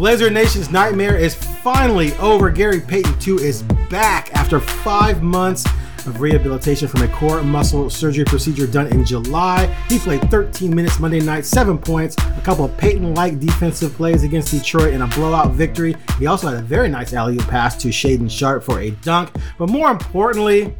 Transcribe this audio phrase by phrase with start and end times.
[0.00, 2.48] Blazer Nation's nightmare is finally over.
[2.48, 5.66] Gary Payton 2 is back after five months
[6.06, 9.66] of rehabilitation from a core muscle surgery procedure done in July.
[9.90, 14.22] He played 13 minutes Monday night, seven points, a couple of Payton like defensive plays
[14.22, 15.94] against Detroit in a blowout victory.
[16.18, 19.28] He also had a very nice alley oop pass to Shaedon Sharpe for a dunk.
[19.58, 20.74] But more importantly,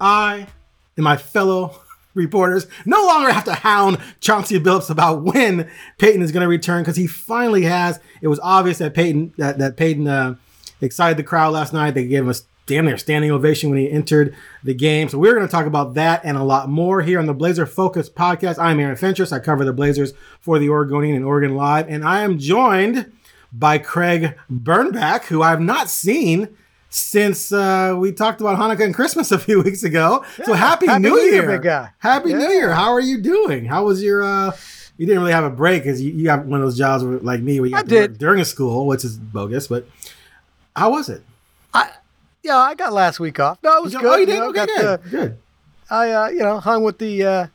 [0.00, 0.48] I
[0.96, 1.82] and my fellow
[2.16, 6.82] reporters no longer have to hound Chauncey Billups about when Payton is going to return
[6.82, 8.00] because he finally has.
[8.20, 10.34] It was obvious that Payton that that Payton uh,
[10.80, 11.92] excited the crowd last night.
[11.92, 12.34] They gave him a
[12.66, 15.08] damn near standing ovation when he entered the game.
[15.08, 17.64] So we're going to talk about that and a lot more here on the Blazer
[17.64, 18.58] Focused podcast.
[18.58, 19.32] I'm Aaron Fentress.
[19.32, 23.12] I cover the Blazers for the Oregonian and Oregon Live, and I am joined
[23.52, 26.56] by Craig Birnbach, who I've not seen
[26.90, 30.24] since uh, we talked about Hanukkah and Christmas a few weeks ago.
[30.38, 31.90] Yeah, so happy, happy New, New Year, big guy.
[31.98, 32.38] Happy yeah.
[32.38, 32.72] New Year.
[32.72, 33.64] How are you doing?
[33.64, 34.22] How was your?
[34.22, 34.52] Uh,
[34.98, 37.18] you didn't really have a break because you, you have one of those jobs where,
[37.18, 38.12] like me where you have did.
[38.12, 39.66] work during a school, which is bogus.
[39.68, 39.86] But
[40.74, 41.22] how was it?
[41.74, 41.90] I
[42.42, 43.58] yeah, I got last week off.
[43.62, 44.08] No, it was you good.
[44.08, 44.34] Oh, you did?
[44.34, 45.02] You know, okay, good.
[45.02, 45.38] The, good.
[45.90, 47.46] I uh, you know hung with the uh,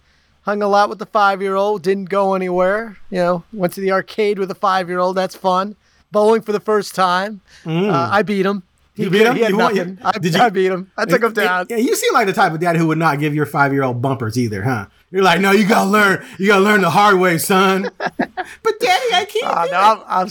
[0.44, 1.82] hung a lot with the five year old.
[1.82, 2.98] Didn't go anywhere.
[3.10, 5.18] You know, went to the arcade with a five year old.
[5.18, 5.76] That's fun.
[6.12, 7.42] Bowling for the first time.
[7.64, 7.90] Mm.
[7.90, 8.64] Uh, I beat him.
[8.94, 9.36] He, you beat him?
[9.36, 9.98] He you.
[10.04, 10.42] I, did you?
[10.42, 10.92] I beat him.
[10.98, 11.68] I took him down.
[11.70, 13.84] Yeah, you seem like the type of dad who would not give your five year
[13.84, 14.88] old bumpers either, huh?
[15.12, 16.26] You're like, no, you gotta learn.
[16.38, 17.90] You gotta learn the hard way, son.
[17.98, 19.46] but daddy, I can't.
[19.46, 20.30] Uh, no, I'm, I'm,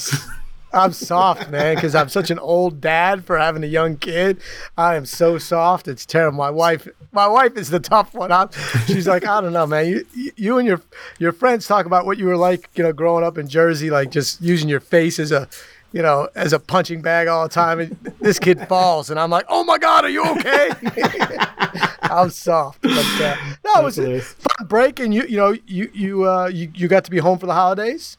[0.72, 4.40] I'm soft, man, because I'm such an old dad for having a young kid.
[4.76, 5.88] I am so soft.
[5.88, 6.38] It's terrible.
[6.38, 8.30] My wife, my wife is the tough one.
[8.30, 8.50] I'm,
[8.86, 9.86] she's like, I don't know, man.
[9.86, 10.80] You, you and your
[11.18, 14.10] your friends talk about what you were like, you know, growing up in Jersey, like
[14.10, 15.48] just using your face as a
[15.92, 17.80] you know, as a punching bag all the time.
[17.80, 20.70] And this kid falls, and I'm like, "Oh my God, are you okay?"
[22.02, 25.90] I'm soft, but uh, no, it was a fun break, and you, you know, you
[25.92, 28.16] you uh, you you got to be home for the holidays.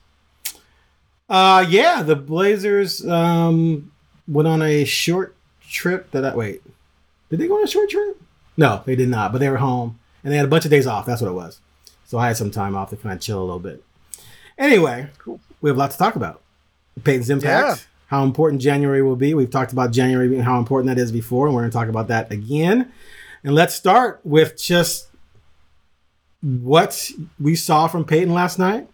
[1.29, 3.91] Uh, yeah, the Blazers um
[4.27, 5.35] went on a short
[5.69, 6.11] trip.
[6.11, 6.61] That I, wait,
[7.29, 8.21] did they go on a short trip?
[8.57, 9.31] No, they did not.
[9.31, 11.05] But they were home, and they had a bunch of days off.
[11.05, 11.59] That's what it was.
[12.05, 13.83] So I had some time off to kind of chill a little bit.
[14.57, 15.39] Anyway, cool.
[15.61, 16.41] we have a lot to talk about.
[17.03, 17.85] Payton's impact, yeah.
[18.07, 19.33] how important January will be.
[19.33, 21.87] We've talked about January and how important that is before, and we're going to talk
[21.87, 22.91] about that again.
[23.43, 25.09] And let's start with just
[26.41, 28.87] what we saw from Payton last night.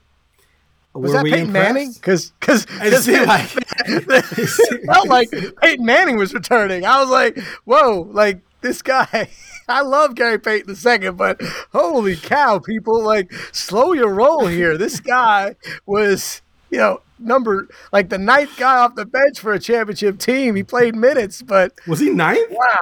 [0.94, 1.74] Was Were that Peyton impressed?
[1.74, 1.94] Manning?
[1.94, 3.50] Because because it like
[3.86, 5.30] it felt like
[5.62, 6.86] Peyton Manning was returning.
[6.86, 9.30] I was like, whoa, like this guy.
[9.70, 11.42] I love Gary Payton II, but
[11.74, 14.78] holy cow, people, like slow your roll here.
[14.78, 19.60] This guy was, you know, number like the ninth guy off the bench for a
[19.60, 20.56] championship team.
[20.56, 22.52] He played minutes, but was he ninth?
[22.52, 22.78] Wow.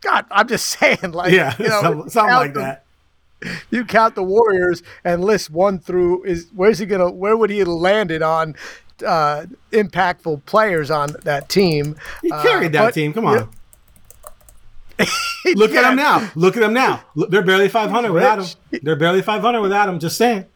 [0.00, 2.84] God, I'm just saying, like yeah, you know, something, something like the, that.
[3.70, 7.58] You count the Warriors and list one through is where's he gonna where would he
[7.58, 8.54] have landed on
[9.04, 11.96] uh, impactful players on that team?
[12.22, 13.12] He carried uh, that but, team.
[13.12, 13.50] Come on.
[15.54, 16.30] Look at him now.
[16.36, 17.04] Look at him now.
[17.16, 18.80] They're barely 500 without him.
[18.82, 19.98] They're barely 500 without him.
[19.98, 20.46] Just saying.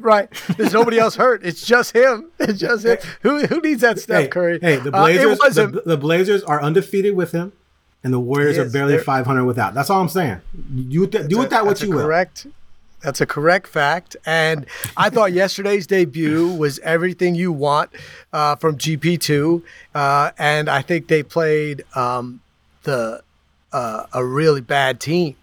[0.00, 0.30] Right.
[0.56, 1.44] There's nobody else hurt.
[1.44, 2.30] It's just him.
[2.40, 2.98] It's just him.
[3.22, 4.58] Who who needs that Steph hey, Curry?
[4.60, 5.40] Hey, the uh, Blazers.
[5.40, 7.52] Uh, the, the, Blazers are undefeated with him,
[8.02, 9.74] and the Warriors are barely 500 without.
[9.74, 10.40] That's all I'm saying.
[10.74, 12.02] You do with that what you will.
[12.02, 12.46] Correct.
[13.02, 14.16] That's a correct fact.
[14.26, 14.66] And
[14.96, 17.90] I thought yesterday's debut was everything you want
[18.32, 19.62] uh, from GP2.
[19.94, 22.40] Uh, and I think they played um,
[22.82, 23.22] the
[23.72, 25.36] uh, a really bad team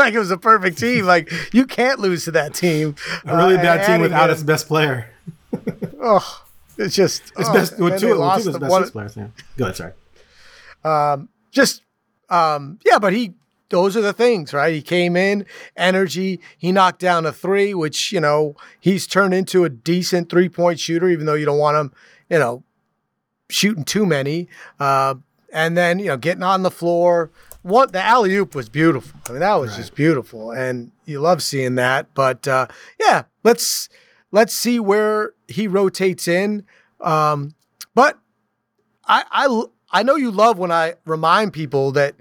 [0.00, 1.04] like it was a perfect team.
[1.04, 2.96] Like you can't lose to that team.
[3.24, 5.10] A really uh, bad team without its best player.
[6.00, 6.44] oh,
[6.76, 9.16] it's just it's oh, best with two, with two of best one, players.
[9.16, 9.28] Yeah.
[9.56, 9.92] Go ahead, sorry.
[10.84, 11.82] Um, just
[12.28, 13.34] um, yeah, but he
[13.70, 14.74] those are the things, right?
[14.74, 15.46] He came in,
[15.76, 16.40] energy.
[16.58, 20.80] He knocked down a three, which you know he's turned into a decent three point
[20.80, 21.92] shooter, even though you don't want him,
[22.28, 22.62] you know,
[23.48, 24.48] shooting too many.
[24.78, 25.14] Uh,
[25.52, 27.30] and then you know getting on the floor,
[27.62, 29.20] what the alley oop was beautiful.
[29.28, 29.76] I mean, that was right.
[29.76, 32.14] just beautiful, and you love seeing that.
[32.14, 32.66] But uh,
[32.98, 33.88] yeah, let's
[34.30, 36.64] let's see where he rotates in.
[37.00, 37.54] Um,
[37.94, 38.18] but
[39.06, 42.14] I, I I know you love when I remind people that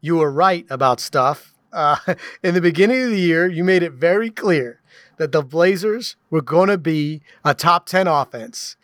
[0.00, 1.54] you were right about stuff.
[1.72, 1.96] Uh,
[2.42, 4.80] in the beginning of the year, you made it very clear
[5.16, 8.76] that the Blazers were going to be a top 10 offense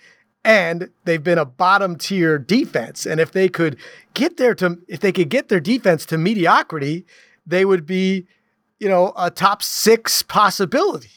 [0.44, 3.06] and they've been a bottom tier defense.
[3.06, 3.76] And if they could
[4.14, 7.04] get there to, if they could get their defense to mediocrity,
[7.46, 8.26] they would be,
[8.78, 11.10] you know, a top six possibility.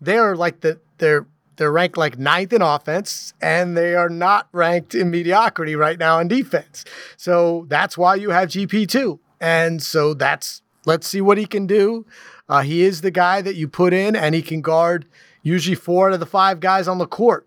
[0.00, 4.94] They're like the, they're, they're ranked like ninth in offense, and they are not ranked
[4.94, 6.84] in mediocrity right now in defense.
[7.16, 9.18] So that's why you have GP2.
[9.40, 12.06] And so that's, let's see what he can do.
[12.48, 15.06] Uh, he is the guy that you put in, and he can guard
[15.42, 17.46] usually four out of the five guys on the court.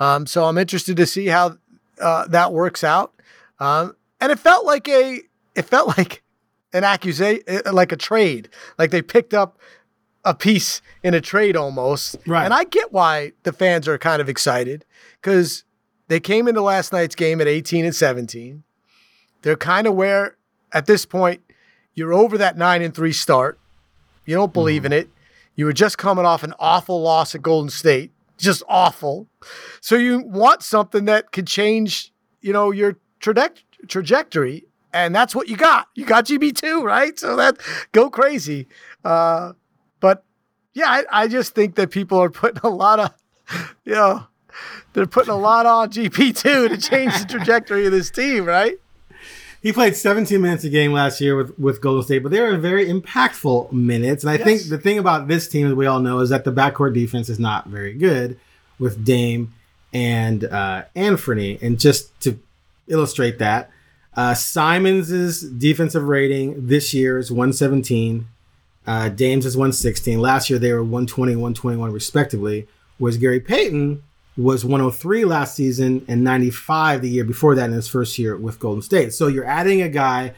[0.00, 1.56] Um, so I'm interested to see how
[2.00, 3.12] uh, that works out.
[3.58, 5.20] Um, and it felt like a
[5.54, 6.22] it felt like
[6.72, 8.48] an accusation, uh, like a trade,
[8.78, 9.58] like they picked up
[10.24, 12.16] a piece in a trade almost.
[12.26, 12.44] Right.
[12.44, 14.84] And I get why the fans are kind of excited
[15.20, 15.64] because
[16.08, 18.62] they came into last night's game at 18 and 17.
[19.42, 20.36] They're kind of where
[20.72, 21.42] at this point
[21.94, 23.58] you're over that nine and three start.
[24.26, 25.08] You don't believe in it.
[25.54, 29.28] You were just coming off an awful loss at Golden State, just awful.
[29.80, 35.48] So you want something that could change, you know, your traje- trajectory, and that's what
[35.48, 35.88] you got.
[35.94, 37.18] You got GP two, right?
[37.18, 37.58] So that
[37.92, 38.66] go crazy.
[39.04, 39.52] Uh,
[40.00, 40.24] but
[40.74, 43.14] yeah, I, I just think that people are putting a lot of,
[43.84, 44.26] you know,
[44.92, 48.78] they're putting a lot on GP two to change the trajectory of this team, right?
[49.60, 52.56] He played 17 minutes a game last year with, with Golden State, but they were
[52.56, 54.22] very impactful minutes.
[54.22, 54.44] And I Yes.
[54.44, 57.28] think the thing about this team, as we all know, is that the backcourt defense
[57.28, 58.38] is not very good
[58.78, 59.52] with Dame
[59.92, 61.60] and uh, Anfernee.
[61.60, 62.38] And just to
[62.86, 63.70] illustrate that,
[64.16, 68.28] uh, Simons' defensive rating this year is 117.
[68.86, 70.20] Uh, Dame's is 116.
[70.20, 72.66] Last year they were 120 and 121 respectively.
[72.98, 74.02] Whereas Gary Payton
[74.38, 78.60] was 103 last season and 95 the year before that in his first year with
[78.60, 79.12] Golden State.
[79.12, 80.32] So you're adding a guy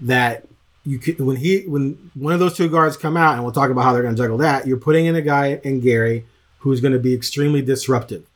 [0.00, 0.48] that
[0.84, 3.70] you could when he when one of those two guards come out and we'll talk
[3.70, 4.66] about how they're going to juggle that.
[4.66, 6.26] You're putting in a guy in Gary
[6.58, 8.26] who's going to be extremely disruptive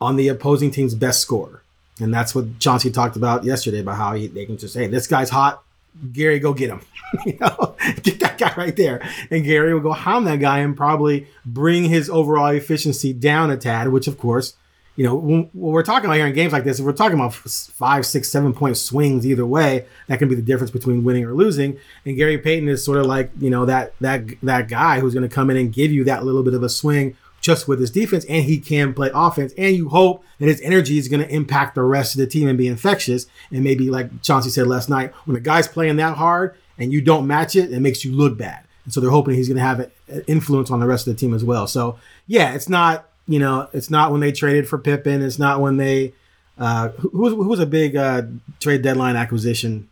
[0.00, 1.62] on the opposing team's best scorer.
[2.00, 5.06] And that's what Chauncey talked about yesterday about how he, they can just, hey, this
[5.06, 5.63] guy's hot.
[6.12, 6.80] Gary, go get him.
[7.26, 9.06] you know, get that guy right there.
[9.30, 13.56] And Gary will go hound that guy and probably bring his overall efficiency down a
[13.56, 14.54] tad, which of course,
[14.96, 17.34] you know, when we're talking about here in games like this, if we're talking about
[17.34, 21.34] five, six, seven point swings either way, that can be the difference between winning or
[21.34, 21.78] losing.
[22.04, 25.28] And Gary Payton is sort of like, you know, that that that guy who's going
[25.28, 27.90] to come in and give you that little bit of a swing just with his
[27.90, 29.52] defense, and he can play offense.
[29.58, 32.48] And you hope that his energy is going to impact the rest of the team
[32.48, 33.26] and be infectious.
[33.50, 37.02] And maybe, like Chauncey said last night, when a guy's playing that hard and you
[37.02, 38.64] don't match it, it makes you look bad.
[38.84, 41.20] And so they're hoping he's going to have an influence on the rest of the
[41.20, 41.66] team as well.
[41.66, 45.20] So yeah, it's not you know it's not when they traded for Pippen.
[45.20, 46.14] It's not when they
[46.56, 48.22] uh, who, who was a big uh,
[48.58, 49.90] trade deadline acquisition.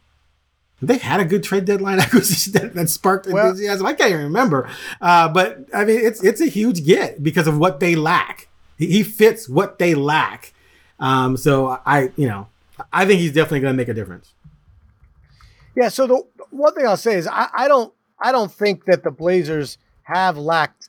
[0.84, 3.86] They had a good trade deadline acquisition that, that sparked Well- enthusiasm.
[3.86, 4.68] I can't even remember,
[5.00, 8.48] uh, but I mean, it's it's a huge get because of what they lack.
[8.78, 10.52] He, he fits what they lack.
[10.98, 12.48] Um, so I, you know,
[12.92, 14.32] I think he's definitely going to make a difference.
[15.76, 15.88] Yeah.
[15.88, 19.10] So the one thing I'll say is I, I don't I don't think that the
[19.10, 20.88] Blazers have lacked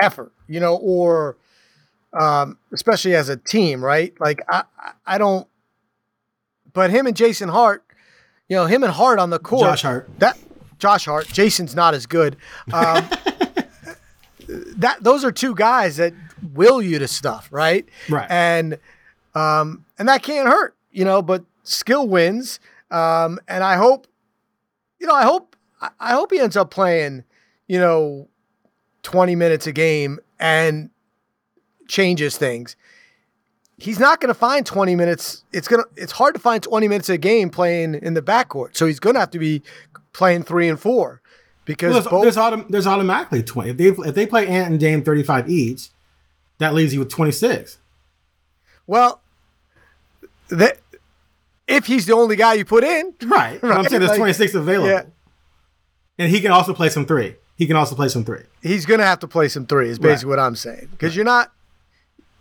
[0.00, 1.36] effort, you know, or
[2.18, 4.14] um, especially as a team, right?
[4.18, 5.46] Like I I- I don't.
[6.72, 7.84] But him and Jason Hart,
[8.48, 9.62] you know, him and Hart on the court.
[9.62, 10.08] Josh Hart.
[10.18, 10.38] That
[10.78, 11.26] Josh Hart.
[11.28, 12.36] Jason's not as good.
[12.72, 13.04] Um,
[14.48, 16.12] that those are two guys that
[16.54, 17.88] will you to stuff, right?
[18.08, 18.26] Right.
[18.30, 18.78] And
[19.34, 21.22] um, and that can't hurt, you know.
[21.22, 22.60] But skill wins,
[22.90, 24.06] um, and I hope,
[25.00, 27.24] you know, I hope I- I hope he ends up playing,
[27.66, 28.28] you know,
[29.02, 30.90] twenty minutes a game and
[31.88, 32.76] changes things.
[33.78, 35.44] He's not going to find 20 minutes.
[35.52, 38.74] It's going to it's hard to find 20 minutes a game playing in the backcourt.
[38.76, 39.62] So he's going to have to be
[40.12, 41.20] playing 3 and 4
[41.66, 43.70] because Well, there's, both there's, autom- there's automatically 20.
[43.70, 45.88] If they, if they play Ant and Dame 35 each,
[46.58, 47.76] that leaves you with 26.
[48.86, 49.20] Well,
[50.48, 50.78] that
[51.68, 53.58] if he's the only guy you put in, Right.
[53.62, 54.88] I'm saying there's like- 26 available.
[54.88, 55.02] Yeah.
[56.18, 57.34] And he can also play some three.
[57.56, 58.42] He can also play some three.
[58.62, 59.88] he's going to have to play some three.
[59.90, 61.52] Is basically what I'm saying because you're not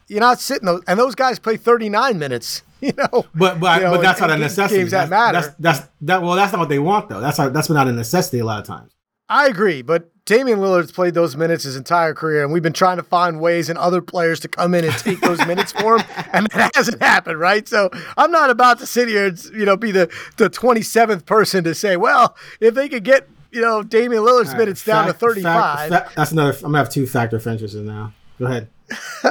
[0.07, 2.62] you're not sitting those and those guys play 39 minutes.
[2.81, 4.81] You know, But but, You know, but that's in- not a necessity.
[4.81, 5.41] games that that's, matter.
[5.41, 6.21] That's, that's that.
[6.21, 7.19] Well, that's not what they want though.
[7.19, 8.91] That's not, that's not a necessity a lot of times.
[9.27, 12.97] I agree, but Damian Lillard's played those minutes his entire career, and we've been trying
[12.97, 16.05] to find ways and other players to come in and take those minutes for him,
[16.31, 17.67] and that hasn't happened, right?
[17.67, 21.63] So I'm not about to sit here and you know be the the 27th person
[21.63, 25.89] to say, well, if they could get you know Damian Lillard's minutes down to 35,
[25.89, 26.51] fact- fa- that's another.
[26.57, 28.13] I'm gonna have two factor fences in now.
[28.38, 28.67] Go ahead.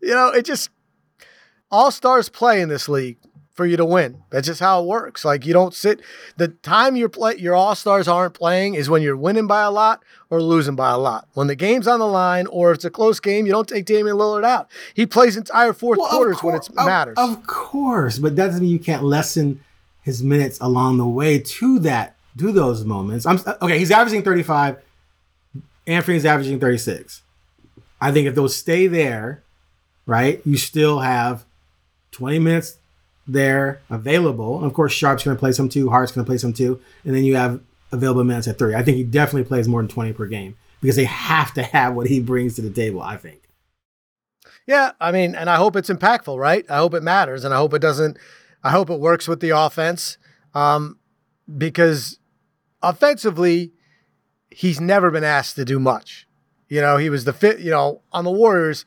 [0.00, 0.70] you know, it just
[1.70, 3.16] all stars play in this league
[3.52, 4.22] for you to win.
[4.30, 5.24] That's just how it works.
[5.24, 6.00] Like you don't sit
[6.36, 9.70] the time your play your all stars aren't playing is when you're winning by a
[9.70, 11.28] lot or losing by a lot.
[11.34, 13.84] When the game's on the line or if it's a close game, you don't take
[13.84, 14.70] Damian Lillard out.
[14.94, 17.16] He plays entire fourth Well, of quarters when it matters.
[17.18, 19.62] Of, course, but that doesn't mean you can't lessen
[20.02, 23.26] his minutes along the way to that to those moments.
[23.26, 23.78] I'm okay.
[23.78, 24.78] He's averaging 35.
[25.86, 27.22] Anfernee's averaging 36.
[28.00, 29.42] I think if those stay there,
[30.06, 31.44] right, you still have
[32.12, 32.78] 20 minutes
[33.26, 34.58] there available.
[34.58, 35.90] And of course, Sharpe's going to play some too.
[35.90, 36.80] Hart's going to play some too.
[37.04, 37.60] And then you have
[37.92, 38.74] available minutes at three.
[38.74, 41.94] I think he definitely plays more than 20 per game because they have to have
[41.94, 43.42] what he brings to the table, I think.
[44.66, 46.64] Yeah, I mean, and I hope it's impactful, right?
[46.70, 48.18] I hope it matters, and I hope it doesn't.
[48.62, 50.18] I hope it works with the offense,
[50.54, 50.98] um,
[51.58, 52.18] because
[52.82, 53.72] offensively,
[54.50, 56.26] he's never been asked to do much.
[56.70, 57.58] You know, he was the fit.
[57.60, 58.86] You know, on the Warriors,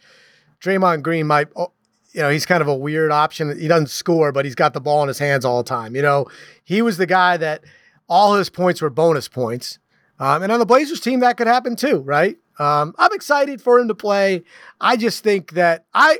[0.59, 1.49] Draymond Green might.
[1.55, 1.71] oh,
[2.13, 3.59] You know, he's kind of a weird option.
[3.59, 5.95] He doesn't score, but he's got the ball in his hands all the time.
[5.95, 6.25] You know,
[6.63, 7.63] he was the guy that
[8.09, 9.77] all his points were bonus points.
[10.19, 12.37] Um, and on the Blazers team, that could happen too, right?
[12.59, 14.43] Um, I'm excited for him to play.
[14.79, 16.19] I just think that I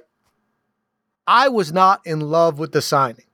[1.27, 3.25] I was not in love with the signing.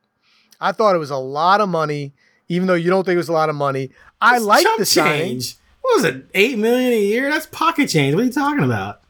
[0.60, 2.14] I thought it was a lot of money,
[2.50, 3.92] even though you don't think it was a lot of money.
[4.22, 5.42] I like the signing.
[5.82, 6.26] What was it?
[6.34, 7.30] Eight million a year?
[7.30, 8.16] That's pocket change.
[8.16, 9.02] What are you talking about?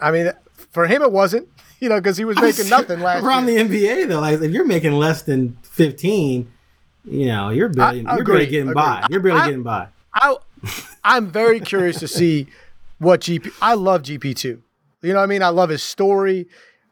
[0.00, 0.32] I mean,
[0.70, 1.48] for him, it wasn't,
[1.80, 3.62] you know, because he was making nothing last Around year.
[3.64, 6.50] the NBA though, like if you're making less than fifteen,
[7.04, 8.74] you know, you're barely I you're barely getting agree.
[8.74, 9.06] by.
[9.10, 9.88] You're barely I- getting by.
[10.14, 10.36] I,
[11.04, 12.46] I'm very curious to see
[12.98, 13.50] what GP.
[13.62, 14.62] I love GP two.
[15.02, 15.42] You know what I mean?
[15.42, 16.46] I love his story,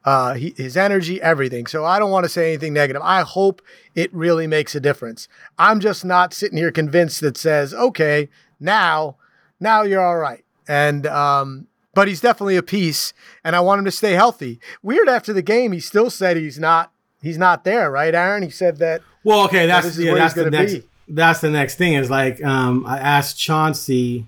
[0.04, 1.66] uh, he, his energy, everything.
[1.66, 3.02] So I don't want to say anything negative.
[3.04, 3.62] I hope
[3.94, 5.28] it really makes a difference.
[5.58, 8.28] I'm just not sitting here convinced that says, okay,
[8.60, 9.16] now,
[9.58, 10.44] now you're all right.
[10.68, 13.12] And um, but he's definitely a piece,
[13.42, 14.60] and I want him to stay healthy.
[14.82, 16.92] Weird after the game, he still said he's not.
[17.22, 18.42] He's not there, right, Aaron?
[18.42, 19.02] He said that.
[19.24, 20.84] Well, okay, that's yeah, that's the next be.
[21.08, 24.26] that's the next thing is like um, I asked Chauncey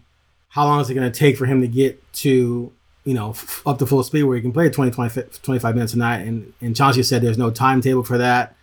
[0.48, 2.70] how long is it going to take for him to get to
[3.04, 5.94] you know f- up to full speed where he can play 20, 20 25 minutes
[5.94, 8.54] a night and and Chauncey said there's no timetable for that.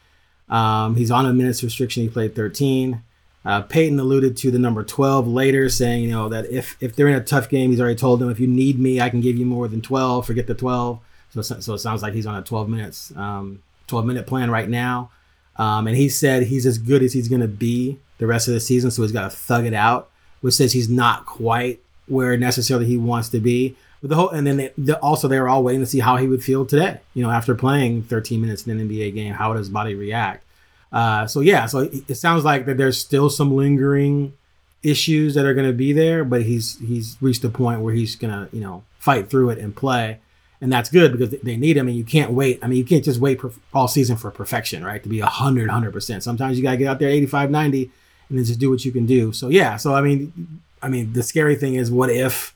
[0.50, 2.04] Um, he's on a minutes restriction.
[2.04, 3.02] He played 13.
[3.50, 7.08] Uh, Payton alluded to the number 12 later, saying you know that if if they're
[7.08, 9.38] in a tough game, he's already told them if you need me, I can give
[9.38, 10.28] you more than 12.
[10.28, 11.00] Forget the 12.
[11.32, 14.70] So so it sounds like he's on a 12 minutes um, 12 minute plan right
[14.70, 15.10] now.
[15.56, 18.54] Um, and he said he's as good as he's going to be the rest of
[18.54, 22.38] the season, so he's got to thug it out, which says he's not quite where
[22.38, 23.76] necessarily he wants to be.
[24.02, 26.18] But the whole, and then they, the, also they were all waiting to see how
[26.18, 27.00] he would feel today.
[27.16, 30.46] You know, after playing 13 minutes in an NBA game, how would his body react?
[30.92, 34.34] Uh, so yeah, so it, sounds like that there's still some lingering
[34.82, 38.16] issues that are going to be there, but he's he's reached a point where he's
[38.16, 40.20] going to you know fight through it and play,
[40.62, 42.60] and that's good because they need him, and you can't wait.
[42.64, 45.02] I mean, you can't just wait per, all season for perfection, right?
[45.04, 46.24] To be 100, 100 percent.
[46.24, 47.92] Sometimes you got to get out there 85, 90,
[48.30, 49.32] and then just do what you can do.
[49.32, 52.56] So yeah, so I mean, I mean, the scary thing is, what if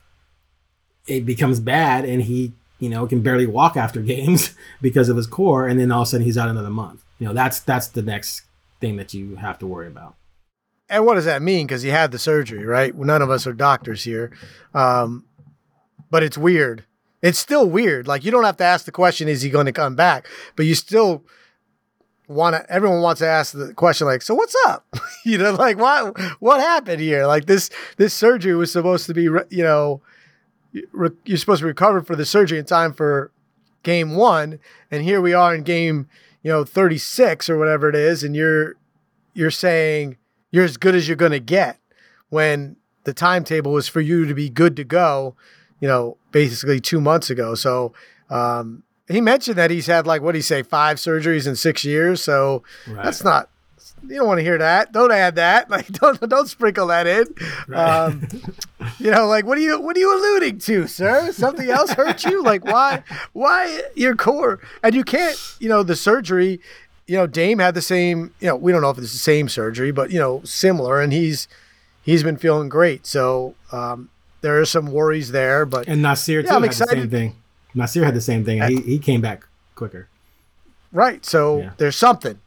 [1.06, 5.28] it becomes bad and he you know can barely walk after games because of his
[5.28, 7.03] core, and then all of a sudden he's out another month.
[7.18, 8.42] You know, that's that's the next
[8.80, 10.16] thing that you have to worry about.
[10.88, 11.66] And what does that mean?
[11.66, 12.94] Because he had the surgery, right?
[12.94, 14.32] None of us are doctors here.
[14.74, 15.24] Um,
[16.10, 16.84] but it's weird.
[17.22, 18.06] It's still weird.
[18.06, 20.28] Like you don't have to ask the question, is he going to come back?
[20.56, 21.24] But you still
[22.28, 24.86] want to, everyone wants to ask the question like, so what's up?
[25.24, 27.26] you know, like what, what happened here?
[27.26, 30.02] Like this, this surgery was supposed to be, re- you know,
[30.92, 33.32] re- you're supposed to recover for the surgery in time for
[33.82, 34.58] game one.
[34.90, 36.08] And here we are in game,
[36.44, 38.22] you know, 36 or whatever it is.
[38.22, 38.76] And you're,
[39.32, 40.16] you're saying
[40.52, 41.80] you're as good as you're going to get
[42.28, 45.34] when the timetable was for you to be good to go,
[45.80, 47.56] you know, basically two months ago.
[47.56, 47.92] So,
[48.30, 51.84] um, he mentioned that he's had like what do you say five surgeries in six
[51.84, 52.22] years.
[52.22, 53.04] So Right.
[53.04, 53.50] that's not
[54.08, 54.92] you don't want to hear that.
[54.92, 55.68] Don't add that.
[55.74, 57.26] Like don't don't sprinkle that in.
[57.68, 57.78] Right.
[58.06, 58.28] Um,
[58.98, 61.32] you know, like what are you what are you alluding to, sir?
[61.32, 62.42] Something else hurt you?
[62.42, 66.60] Like why why your core and you can't you know the surgery.
[67.06, 68.32] You know, Dame had the same.
[68.40, 71.12] You know, we don't know if it's the same surgery, but you know, similar, and
[71.12, 71.48] he's
[72.02, 73.06] he's been feeling great.
[73.06, 74.08] So um,
[74.40, 77.36] there are some worries there, but And Nassir too Yeah, I'm had the same thing.
[77.76, 78.62] Nassir had the same thing.
[78.62, 80.08] He he came back quicker.
[80.92, 81.24] Right.
[81.26, 81.70] So Yeah.
[81.76, 82.38] there's something.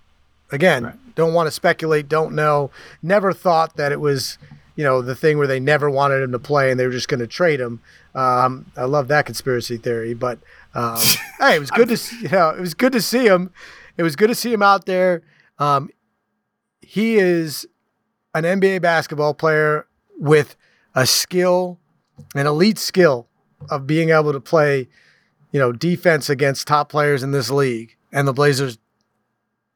[0.52, 0.96] Again, Right.
[1.18, 2.70] Don't want to speculate, don't know.
[3.02, 4.38] Never thought that it was,
[4.76, 7.08] you know, the thing where they never wanted him to play and they were just
[7.08, 7.82] going to trade him.
[8.14, 10.38] Um, I love that conspiracy theory, but
[10.76, 11.00] um,
[11.40, 13.52] hey, it was good to see, you know, it was good to see him.
[13.98, 15.24] It was good to see him out there.
[15.58, 15.90] Um,
[16.82, 17.66] he is
[18.36, 19.88] an NBA basketball player
[20.20, 20.56] with
[20.94, 21.80] a skill,
[22.36, 23.28] an elite skill
[23.72, 24.88] of being able to play,
[25.52, 27.98] you know, defense against top players in this league.
[28.14, 28.78] And the Blazers,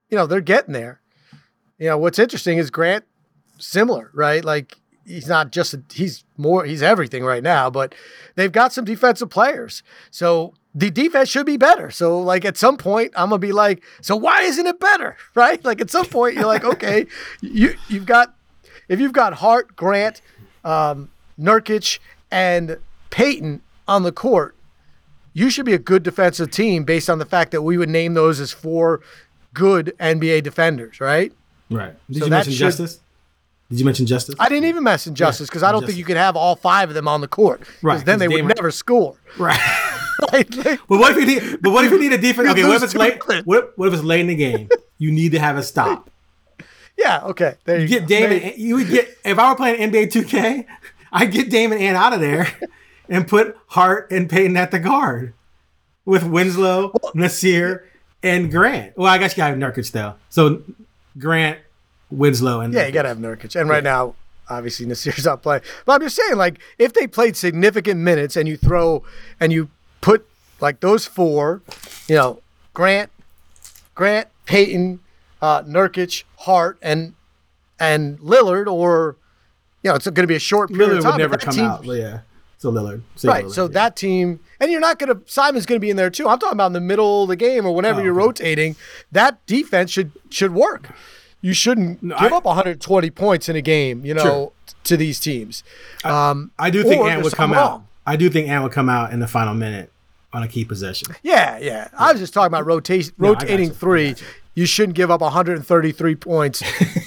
[0.10, 1.02] you know, they're getting there.
[1.82, 3.06] You know, what's interesting is Grant
[3.58, 4.46] similar, right?
[4.46, 7.96] Like he's not just a, he's more he's everything right now, but
[8.36, 9.82] they've got some defensive players.
[10.12, 11.90] So the defense should be better.
[11.90, 15.18] So like at some point I'm gonna be like, so why isn't it better?
[15.34, 15.66] Right?
[15.66, 17.08] Like at some point you're like, okay,
[17.42, 18.36] you you've got
[18.88, 20.22] if you've got Hart, Grant,
[20.64, 21.10] um,
[21.40, 21.98] Nurkic,
[22.30, 22.78] and
[23.10, 24.56] Peyton on the court,
[25.34, 28.14] you should be a good defensive team based on the fact that we would name
[28.14, 29.02] those as four
[29.56, 31.34] good NBA defenders, right?
[31.72, 31.94] Right.
[32.10, 33.00] Did So you that mention should- Justice?
[33.70, 34.36] Did you mention Justice?
[34.38, 35.96] I didn't even mention Justice because I don't Justice.
[35.96, 37.60] think you could have all five of them on the court.
[37.62, 39.16] Because Right, then they would Dame- never score.
[39.38, 39.58] right.
[40.32, 41.62] but what if you need?
[41.62, 42.50] But what if you need a defense?
[42.50, 43.20] Okay, what if it's late?
[43.46, 44.68] What, what if it's late in the game?
[44.98, 46.10] You need to have a stop.
[46.98, 47.22] Yeah.
[47.24, 47.56] Okay.
[47.64, 48.54] There you, you get Damon.
[48.58, 50.66] You would get if I were playing NBA 2K,
[51.14, 52.48] I'd get Damon and out of there
[53.10, 55.34] and put Hart and Payton at the guard
[56.06, 57.84] with Winslow, Nassir,
[58.22, 58.98] and Grant.
[58.98, 60.16] Well, I guess you got have Nurkic though.
[60.30, 60.62] So
[61.18, 61.60] Grant,
[62.10, 63.60] Winslow, and yeah, you got to have Nurkic.
[63.60, 63.92] And right yeah.
[63.92, 64.16] now,
[64.50, 65.64] obviously Nassir's not playing.
[65.86, 69.04] But I'm just saying, like, if they played significant minutes and you throw
[69.40, 69.70] and you
[70.02, 70.28] put
[70.60, 71.62] like those four,
[72.08, 72.42] you know,
[72.74, 73.10] Grant,
[73.96, 75.00] Grant, Payton,
[75.42, 77.14] uh, Nurkic, Hart, and
[77.80, 79.16] and Lillard, or
[79.84, 81.12] you know, it's going to be a short period Lillard of time.
[81.14, 81.86] would never come team, out.
[81.86, 82.20] Yeah.
[82.62, 83.02] So Lillard.
[83.24, 83.44] right.
[83.44, 83.72] Lillard, so yeah.
[83.72, 86.28] that team, and you're not going to, Simon's going to be in there too.
[86.28, 88.28] I'm talking about in the middle of the game or whenever oh, you're okay.
[88.28, 88.76] rotating.
[89.12, 90.94] That defense should should work.
[91.42, 94.52] You shouldn't no, give I, up 120 points in a game, you know, sure.
[94.84, 95.64] to these teams.
[96.04, 97.60] Um, I, I do think Ant would come wrong.
[97.60, 97.84] out.
[98.06, 99.92] I do think Ant would come out in the final minute
[100.32, 101.16] on a key possession.
[101.24, 101.66] Yeah, yeah.
[101.66, 101.88] yeah.
[101.98, 104.14] I was just talking about rotation, no, rotating three
[104.54, 106.62] you shouldn't give up 133 points,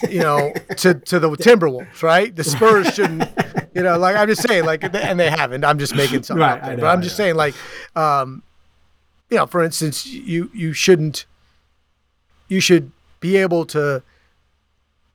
[0.09, 2.35] you know, to, to the Timberwolves, right?
[2.35, 3.29] The Spurs shouldn't,
[3.75, 5.65] you know, like I'm just saying, like, and they haven't.
[5.65, 7.55] I'm just making something right, up there, know, but I'm just saying, like,
[7.97, 8.43] um,
[9.31, 11.27] you know, for instance, you you shouldn't,
[12.49, 14.03] you should be able to,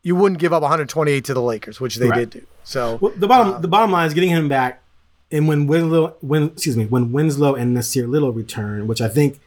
[0.03, 2.29] you wouldn't give up 128 to the Lakers, which they right.
[2.29, 2.45] did do.
[2.63, 4.83] So well, the bottom um, the bottom line is getting him back,
[5.31, 9.39] and when Winslow when excuse me when Winslow and Nassir Little return, which I think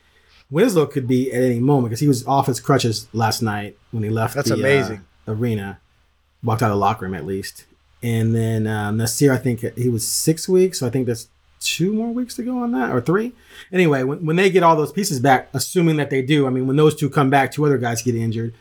[0.52, 4.02] Winslow could be at any moment because he was off his crutches last night when
[4.02, 5.04] he left That's the amazing.
[5.26, 5.80] Uh, arena.
[6.44, 7.64] Walked out of the locker room at least.
[8.02, 10.80] And then uh, Nassir, I think he was six weeks.
[10.80, 11.28] So I think there's
[11.60, 13.32] two more weeks to go on that or three.
[13.72, 16.66] Anyway, when, when they get all those pieces back, assuming that they do, I mean,
[16.66, 18.52] when those two come back, two other guys get injured.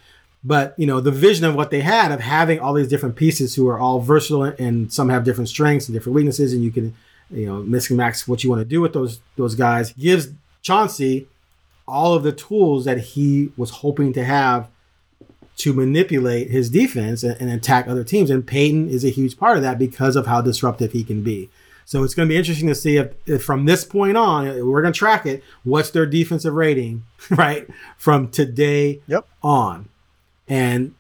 [0.44, 3.56] But, you know, the vision of what they had of having all these different pieces
[3.56, 6.96] who are all versatile and some have different strengths and different weaknesses, and you can,
[7.30, 10.30] you know, mix and max what you want to do with those those guys gives
[10.62, 11.28] Chauncey
[11.88, 14.70] all of the tools that he was hoping to have
[15.58, 18.30] to manipulate his defense and, and, attack other teams.
[18.30, 21.50] And Payton is a huge part of that because of how disruptive he can be.
[21.86, 24.82] So it's going to be interesting to see if, if from this point on, we're
[24.82, 25.44] going to track it.
[25.64, 29.28] What's their defensive rating, right, from today yep.
[29.44, 29.90] on?
[30.48, 30.96] And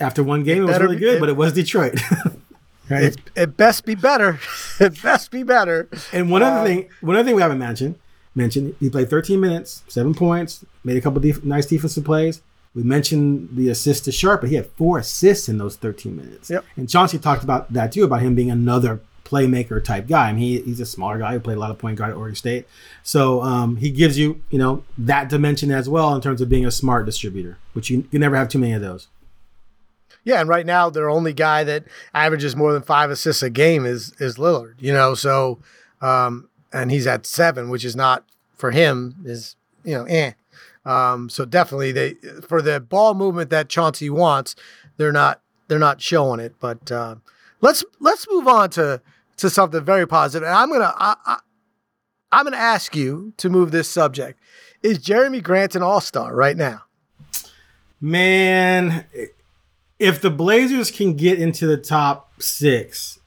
[0.00, 2.00] after one game, it, it was really good, it, but it was Detroit.
[2.90, 3.04] right?
[3.04, 4.38] It, it, best be better.
[4.80, 5.88] it best be better.
[6.12, 7.98] And one uh, other thing, one other thing we haven't mentioned
[8.34, 12.42] mentioned he played 13 minutes, seven points, made a couple def- nice defensive plays.
[12.74, 16.50] We mentioned the assist to Sharpe, but he had four assists in those 13 minutes.
[16.50, 16.64] Yep.
[16.76, 20.28] And Chauncey talked about that too, about him being another playmaker type guy.
[20.28, 22.16] I mean, he, he's a smaller guy who played a lot of point guard at
[22.16, 22.66] Oregon State.
[23.02, 26.66] So um, he gives you, you know, that dimension as well in terms of being
[26.66, 29.08] a smart distributor, which you, you never have too many of those.
[30.24, 33.84] Yeah, and right now their only guy that averages more than five assists a game
[33.84, 34.74] is is Lillard.
[34.78, 35.58] You know, so
[36.00, 38.24] um, and he's at seven, which is not
[38.56, 40.32] for him is you know eh.
[40.84, 42.14] Um, so definitely they
[42.46, 44.54] for the ball movement that Chauncey wants,
[44.96, 46.56] they're not they're not showing it.
[46.60, 47.16] But uh,
[47.60, 49.00] let's let's move on to
[49.38, 50.46] to something very positive.
[50.46, 51.38] And I'm gonna I, I,
[52.32, 54.38] I'm gonna ask you to move this subject.
[54.82, 56.82] Is Jerami Grant an All Star right now?
[58.00, 59.06] Man,
[59.98, 63.18] if the Blazers can get into the top six,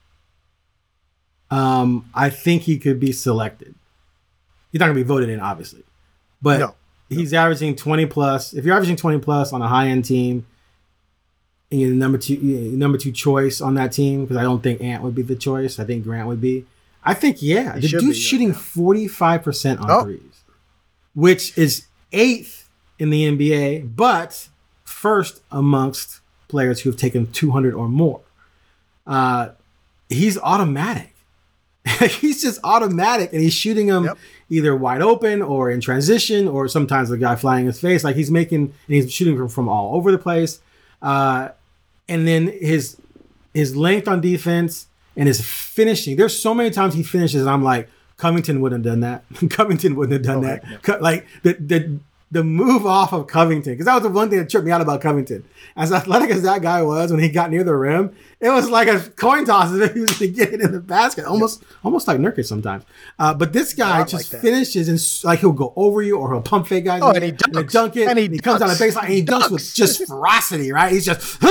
[1.49, 3.73] um, I think he could be selected.
[4.71, 5.83] He's not gonna be voted in, obviously,
[6.41, 6.75] but no.
[7.09, 8.53] he's averaging twenty plus.
[8.53, 10.45] If you're averaging twenty plus on a high end team,
[11.71, 14.81] and you're the number two number two choice on that team, because I don't think
[14.81, 15.79] Ant would be the choice.
[15.79, 16.65] I think Grant would be.
[17.03, 20.03] I think yeah, he the dude's be, shooting forty five percent on oh.
[20.03, 20.43] threes,
[21.15, 24.49] which is eighth in the NBA, but
[24.83, 28.21] first amongst players who have taken two hundred or more.
[29.05, 29.49] Uh,
[30.09, 31.13] he's automatic.
[32.09, 34.17] he's just automatic and he's shooting them yep.
[34.49, 38.03] either wide open or in transition or sometimes the guy flying his face.
[38.03, 40.59] Like he's making and he's shooting from, from all over the place.
[41.01, 41.49] Uh,
[42.09, 42.97] and then his
[43.53, 46.15] his length on defense and his finishing.
[46.15, 49.23] There's so many times he finishes and I'm like, Covington wouldn't have done that.
[49.49, 51.01] Covington wouldn't have done oh, that.
[51.01, 54.49] Like the the the move off of Covington, because that was the one thing that
[54.49, 55.45] tripped me out about Covington.
[55.77, 58.89] As athletic as that guy was when he got near the rim, it was like
[58.89, 62.19] a coin toss if he was to get it in the basket, almost almost like
[62.19, 62.83] Nurkic sometimes.
[63.17, 66.41] Uh, but this guy just like finishes and like he'll go over you or he'll
[66.41, 67.01] pump fake guys.
[67.01, 67.59] Oh, and he dunks.
[67.59, 68.07] And dunk it.
[68.09, 70.71] And he, and he comes down the baseline and he dunks, dunks with just ferocity,
[70.73, 70.91] right?
[70.91, 71.21] He's just,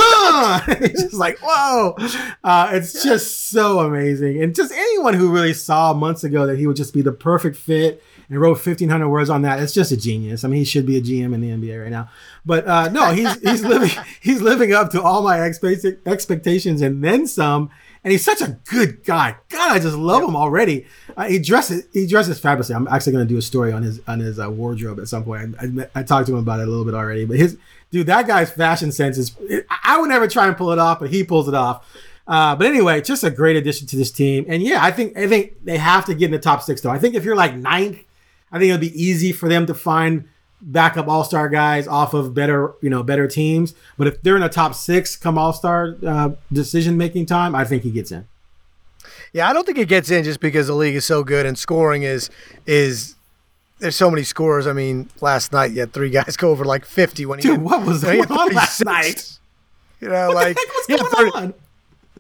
[0.81, 1.97] he's just like, whoa.
[2.45, 4.43] Uh, it's just so amazing.
[4.43, 7.57] And just anyone who really saw months ago that he would just be the perfect
[7.57, 9.61] fit and wrote 1500 words on that.
[9.61, 10.45] It's just a genius.
[10.45, 12.11] I mean, he should be a GM in the NBA right now.
[12.45, 17.03] But uh, no, he's he's living he's living up to all my expect- expectations and
[17.03, 17.71] then some.
[18.05, 19.37] and he's such a good guy.
[19.49, 20.87] God, I just love him already.
[21.17, 22.75] Uh, he dresses he dresses fabulously.
[22.75, 25.25] I'm actually going to do a story on his on his uh, wardrobe at some
[25.25, 25.55] point.
[25.61, 27.57] I, I, I, talked to him about it a little bit already, but his
[27.91, 29.35] dude, that guy's fashion sense is.
[29.85, 31.85] I would never try and pull it off, but he pulls it off.
[32.27, 34.45] Uh, but anyway, just a great addition to this team.
[34.49, 36.91] And yeah, I think I think they have to get in the top six though.
[36.91, 37.99] I think if you're like ninth,
[38.51, 40.29] I think it'll be easy for them to find
[40.61, 43.75] backup all star guys off of better you know better teams.
[43.99, 47.65] But if they're in the top six come all star uh, decision making time, I
[47.65, 48.27] think he gets in.
[49.33, 51.59] Yeah, I don't think it gets in just because the league is so good and
[51.59, 52.31] scoring is
[52.67, 53.15] is
[53.79, 54.67] there's so many scores.
[54.67, 57.57] I mean, last night you had three guys go over like 50 when he Dude,
[57.57, 59.39] had, what was going on last night?
[60.01, 60.75] You know, What like the heck
[61.09, 61.55] was going 30 on?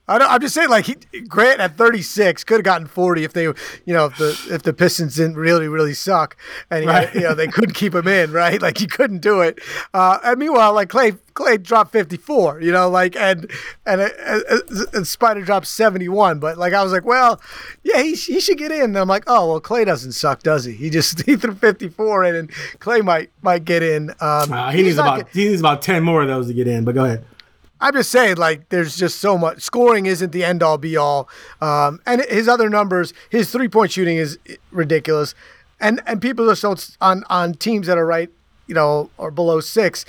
[0.09, 0.95] I don't, I'm just saying, like he,
[1.27, 3.55] Grant at 36 could have gotten 40 if they, you
[3.87, 6.37] know, if the if the Pistons didn't really really suck,
[6.71, 7.13] and Right.
[7.15, 8.63] you know they couldn't keep him in, right?
[8.63, 9.59] Like he couldn't do it.
[9.93, 13.51] Uh, and meanwhile, like Clay Clay dropped 54, you know, like and
[13.85, 14.41] and, uh, uh,
[14.95, 16.39] and Spida dropped 71.
[16.39, 17.41] But like I was like, well,
[17.83, 18.83] yeah, he, he should get in.
[18.83, 20.73] And I'm like, oh well, Clay doesn't suck, does he?
[20.73, 24.11] He just he threw 54 in, and Clay might might get in.
[24.21, 26.69] Um, Uh, he needs about get- he needs about ten more of those to get
[26.69, 26.85] in.
[26.85, 27.25] But go ahead.
[27.81, 29.61] I'm just saying, like, there's just so much.
[29.61, 31.29] Scoring isn't the end all be all.
[31.61, 34.39] Um, and his other numbers, his three point shooting is
[34.71, 35.35] ridiculous.
[35.79, 38.31] And and people just don't on on teams that are right,
[38.67, 40.07] you know, or below six.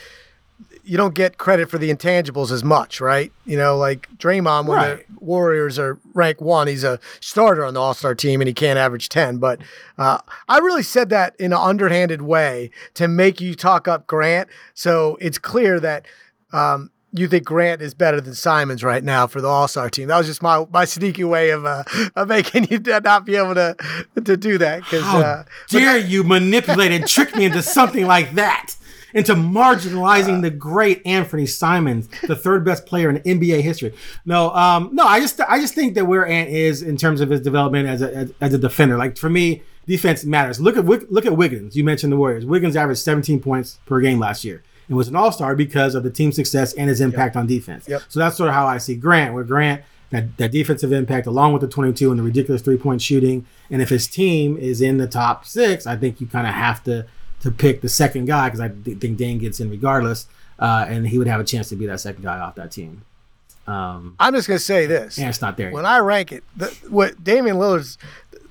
[0.85, 3.33] You don't get credit for the intangibles as much, right?
[3.45, 5.05] You know, like Draymond, when Right.
[5.05, 8.53] the Warriors are rank one, he's a starter on the All Star team and he
[8.53, 9.37] can't average ten.
[9.37, 9.59] But
[9.97, 14.47] uh, I really said that in an underhanded way to make you talk up Grant,
[14.73, 16.05] so it's clear that
[16.53, 20.07] um, you think Grant is better than Simons right now for the All Star team.
[20.07, 21.83] That was just my my sneaky way of uh,
[22.15, 23.75] of making you not be able to
[24.23, 28.33] to do that because How uh, dare you manipulate and trick me into something like
[28.33, 28.75] that?
[29.13, 33.95] Into marginalizing the great Anfernee Simons, the third best player in NBA history.
[34.25, 37.29] No, um, no, I just I just think that where Ant is in terms of
[37.29, 38.97] his development as a as, as a defender.
[38.97, 40.59] Like for me, defense matters.
[40.59, 41.75] Look at look at Wiggins.
[41.75, 42.45] You mentioned the Warriors.
[42.45, 46.03] Wiggins averaged 17 points per game last year and was an All Star because of
[46.03, 47.87] the team success and his impact on defense.
[47.87, 48.03] Yep.
[48.09, 49.33] So that's sort of how I see Grant.
[49.33, 53.01] Where Grant that, that defensive impact along with the 22 and the ridiculous three point
[53.01, 53.45] shooting.
[53.69, 56.83] And if his team is in the top six, I think you kind of have
[56.85, 57.05] to
[57.41, 60.25] to pick the second guy because I d- think Dame gets in regardless,
[60.57, 63.03] uh, and he would have a chance to be that second guy off that team.
[63.67, 65.71] Um, I'm just gonna say this: and it's not there.
[65.71, 65.91] when Yet.
[65.91, 67.97] I rank it, the, what Damian Lillard's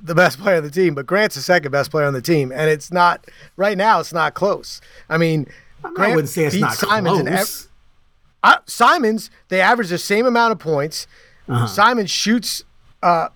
[0.03, 2.53] the best player on the team, but Grant's the second best player on the team,
[2.53, 3.25] and it's not
[3.57, 3.99] right now.
[3.99, 4.81] It's not close.
[5.09, 5.47] I mean,
[5.99, 7.69] I wouldn't say it's not Simons close.
[8.43, 11.07] I, Simons, they average the same amount of points.
[11.49, 11.67] Uh-huh.
[11.67, 12.65] Simon shoots
[13.03, 13.29] uh,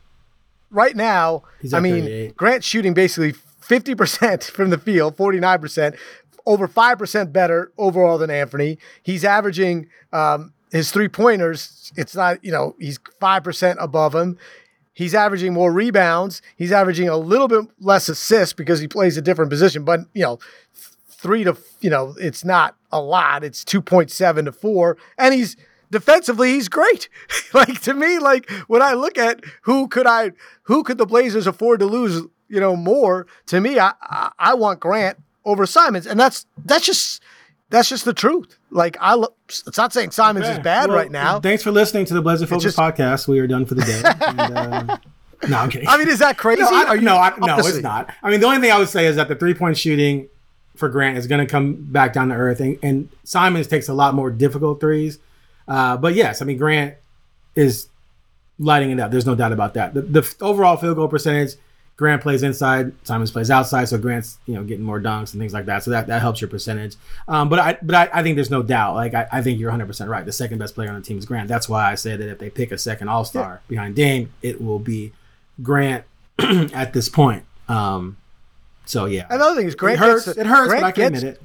[0.70, 1.42] right now.
[1.72, 2.36] I mean, 38.
[2.36, 5.96] Grant's shooting basically 50% from the field, 49%,
[6.46, 8.78] over 5% better overall than Anfernee.
[9.02, 11.92] He's averaging um, his three pointers.
[11.96, 14.38] It's not, you know, he's 5% above him.
[14.92, 16.42] He's averaging more rebounds.
[16.56, 20.22] He's averaging a little bit less assists because he plays a different position, but, you
[20.22, 20.38] know,
[21.20, 25.54] three to you know it's not a lot it's 2.7 to 4 and he's
[25.90, 27.08] defensively he's great
[27.54, 31.46] like to me like when i look at who could i who could the blazers
[31.46, 36.06] afford to lose you know more to me i i, I want grant over simons
[36.06, 37.22] and that's that's just
[37.68, 41.10] that's just the truth like i lo- it's not saying simons is bad Well, right
[41.10, 43.28] now Thanks for listening to the Blazer Focused just- podcast.
[43.28, 44.02] We are done for the day.
[44.20, 44.98] And, uh,
[45.48, 45.88] no, I'm kidding.
[45.88, 48.12] i mean is that crazy No, I, no, I, no, it's not.
[48.22, 50.28] I mean, the only thing I would say is that the three point shooting
[50.80, 53.94] for Grant is going to come back down to earth, and, and Simons takes a
[53.94, 55.18] lot more difficult threes.
[55.68, 56.96] Uh, but yes, I mean Grant
[57.54, 57.88] is
[58.58, 59.10] lighting it up.
[59.10, 59.94] There's no doubt about that.
[59.94, 61.52] The, the overall field goal percentage,
[61.96, 65.52] Grant plays inside, Simons plays outside, so Grant's you know getting more dunks and things
[65.52, 65.84] like that.
[65.84, 66.96] So that, that helps your percentage.
[67.28, 68.94] Um, but I but I, I think there's no doubt.
[68.94, 70.24] Like I, I think you're 100 percent right.
[70.24, 71.48] The second best player on the team is Grant.
[71.48, 74.62] That's why I say that if they pick a second All Star behind Dame, it
[74.62, 75.12] will be
[75.62, 76.04] Grant
[76.38, 77.44] at this point.
[77.68, 78.16] Um,
[78.90, 80.24] so yeah, Another thing is Grant it hurts.
[80.26, 81.40] gets- it hurts, Grant but I can gets- admit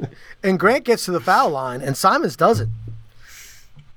[0.00, 0.10] it.
[0.42, 2.68] and grant gets to the foul line and simons doesn't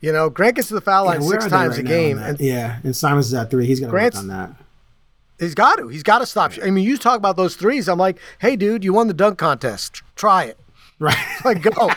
[0.02, 2.40] you know grant gets to the foul line Yeah, six times right a game and
[2.40, 3.66] yeah, and Simons is at three.
[3.66, 4.52] He's gonna work on that.
[5.40, 5.90] He's got to.
[5.90, 6.54] He's got to stop.
[6.64, 7.90] I mean, you talk about those threes.
[7.90, 10.02] I'm like, hey, dude, you won the dunk contest.
[10.16, 10.58] Try it.
[10.98, 11.18] Right.
[11.44, 11.92] Like, go,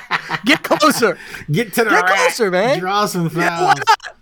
[0.44, 1.16] get closer.
[1.48, 2.16] Get to the Get rack.
[2.16, 2.80] closer, man.
[2.80, 3.36] Draw some fouls.
[3.44, 4.16] Yeah, why not?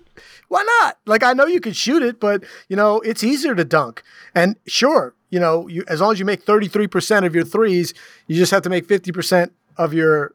[0.48, 0.98] Why not?
[1.06, 4.02] Like, I know you can shoot it, but you know it's easier to dunk.
[4.34, 7.94] And sure, you know, you as long as you make 33 percent of your threes,
[8.26, 10.34] you just have to make 50 percent of your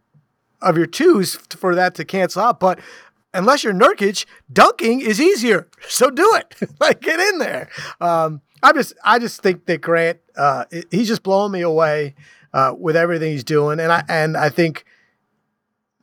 [0.62, 2.60] of your twos for that to cancel out.
[2.60, 2.80] But
[3.34, 5.67] unless you're Nurkic, dunking is easier.
[5.89, 6.56] So do it.
[6.80, 7.69] like get in there.
[7.99, 12.15] Um, I just I just think that Grant uh, he's just blowing me away
[12.54, 14.86] uh, with everything he's doing, and I and I think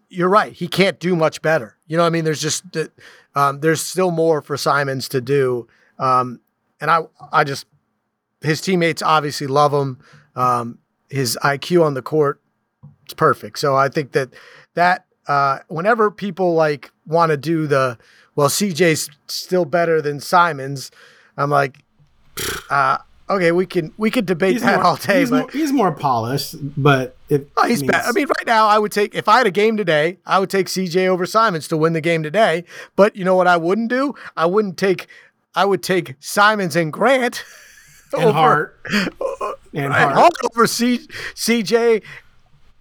[0.08, 0.52] you're right.
[0.52, 1.76] He can't do much better.
[1.86, 2.90] You know, I mean, there's just the,
[3.34, 5.68] um, there's still more for Simons to do.
[5.98, 6.40] Um,
[6.80, 7.66] and I, I just,
[8.40, 9.98] his teammates obviously love him.
[10.36, 10.78] Um,
[11.10, 12.40] his IQ on the court,
[13.04, 13.58] it's perfect.
[13.58, 14.30] So I think that
[14.74, 17.98] that uh, whenever people like want to do the,
[18.36, 20.90] well, CJ's still better than Simons,
[21.36, 21.78] I'm like,
[22.70, 22.98] uh,
[23.28, 25.72] okay, we can we could debate He's that more, all day, he's, but more, he's
[25.72, 28.04] more polished, but it, Oh, he's I mean, bad.
[28.06, 30.50] I mean, right now, I would take if I had a game today, I would
[30.50, 32.64] take CJ over Simons to win the game today.
[32.96, 33.46] But you know what?
[33.46, 34.14] I wouldn't do.
[34.36, 35.06] I wouldn't take.
[35.54, 37.44] I would take Simons and Grant
[38.14, 39.10] and over- Hart and
[39.74, 40.14] and Hart.
[40.14, 40.98] Hart over C,
[41.34, 42.02] CJ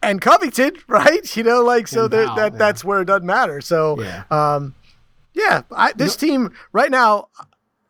[0.03, 1.35] and Covington, right?
[1.37, 2.57] You know, like so there, Powell, that yeah.
[2.57, 3.61] that's where it doesn't matter.
[3.61, 4.23] So, Yeah.
[4.31, 4.75] um,
[5.33, 7.27] yeah, I, this team right now,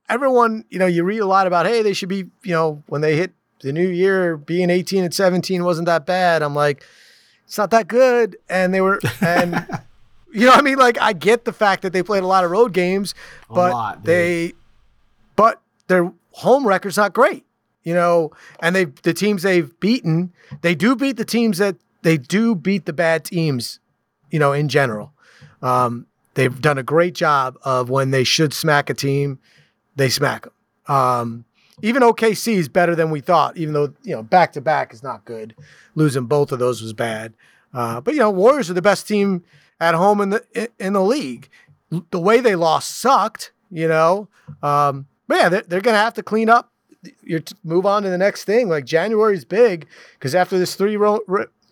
[0.09, 3.01] everyone, you know, you read a lot about, hey, they should be, you know, when
[3.01, 6.41] they hit the new year, being 18 and 17 wasn't that bad.
[6.43, 6.83] I'm like,
[7.45, 8.37] it's not that good.
[8.49, 9.65] And they were, and
[10.33, 12.43] you know, what I mean, like, I get the fact that they played a lot
[12.43, 13.15] of road games,
[13.49, 14.05] but lot, dude.
[14.05, 14.53] they,
[15.37, 17.45] but their home record's not great,
[17.83, 22.17] you know, and they, the teams they've beaten, they do beat the teams that they
[22.17, 23.79] do beat the bad teams,
[24.29, 25.13] you know, in general.
[25.63, 29.39] Um, they've done a great job of when they should smack a team,
[29.95, 30.53] they smack them.
[30.95, 31.45] Um,
[31.81, 35.03] even OKC is better than we thought, even though you know back to back is
[35.03, 35.55] not good.
[35.95, 37.33] Losing both of those was bad.
[37.73, 39.43] Uh, but you know, Warriors are the best team
[39.79, 41.49] at home in the in the league.
[42.11, 44.27] The way they lost sucked, you know.
[44.61, 46.71] Um, but yeah, they're, they're gonna have to clean up.
[47.21, 48.69] You move on to the next thing.
[48.69, 51.21] Like January's big because after this three road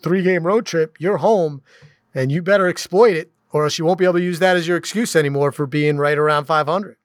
[0.02, 1.62] three game road trip, you're home,
[2.14, 4.68] and you better exploit it, or else you won't be able to use that as
[4.68, 6.96] your excuse anymore for being right around 500.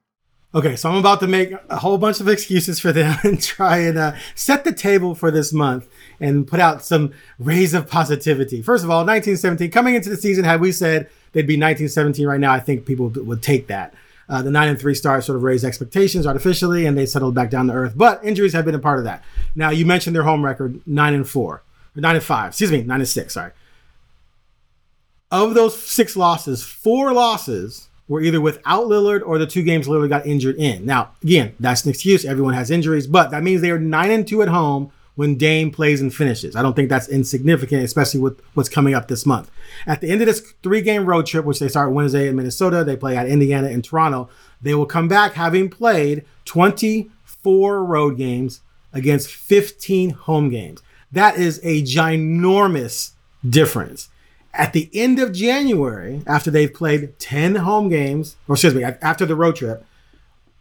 [0.54, 3.78] Okay, so I'm about to make a whole bunch of excuses for them and try
[3.78, 5.88] and uh, set the table for this month
[6.20, 8.60] and put out some rays of positivity.
[8.60, 12.38] First of all, 1917, coming into the season, had we said they'd be 1917 right
[12.38, 13.94] now, I think people would take that.
[14.28, 17.50] Uh, the 9 and 3 start sort of raised expectations artificially and they settled back
[17.50, 17.94] down to earth.
[17.96, 19.22] But injuries have been a part of that.
[19.54, 21.62] Now, you mentioned their home record 9 and 4, or
[21.94, 23.52] 9 and 5, excuse me, 9 and 6, sorry.
[25.30, 30.10] Of those six losses, four losses were either without Lillard or the two games Lillard
[30.10, 30.84] got injured in.
[30.84, 32.24] Now, again, that's an excuse.
[32.24, 35.70] Everyone has injuries, but that means they are nine and two at home when Dame
[35.70, 36.56] plays and finishes.
[36.56, 39.50] I don't think that's insignificant, especially with what's coming up this month.
[39.86, 42.96] At the end of this three-game road trip, which they start Wednesday in Minnesota, they
[42.96, 44.28] play at Indiana and Toronto.
[44.60, 48.60] They will come back having played 24 road games
[48.92, 50.82] against 15 home games.
[51.10, 53.12] That is a ginormous
[53.48, 54.08] difference
[54.54, 59.24] at the end of January, after they've played 10 home games, or excuse me, after
[59.24, 59.84] the road trip,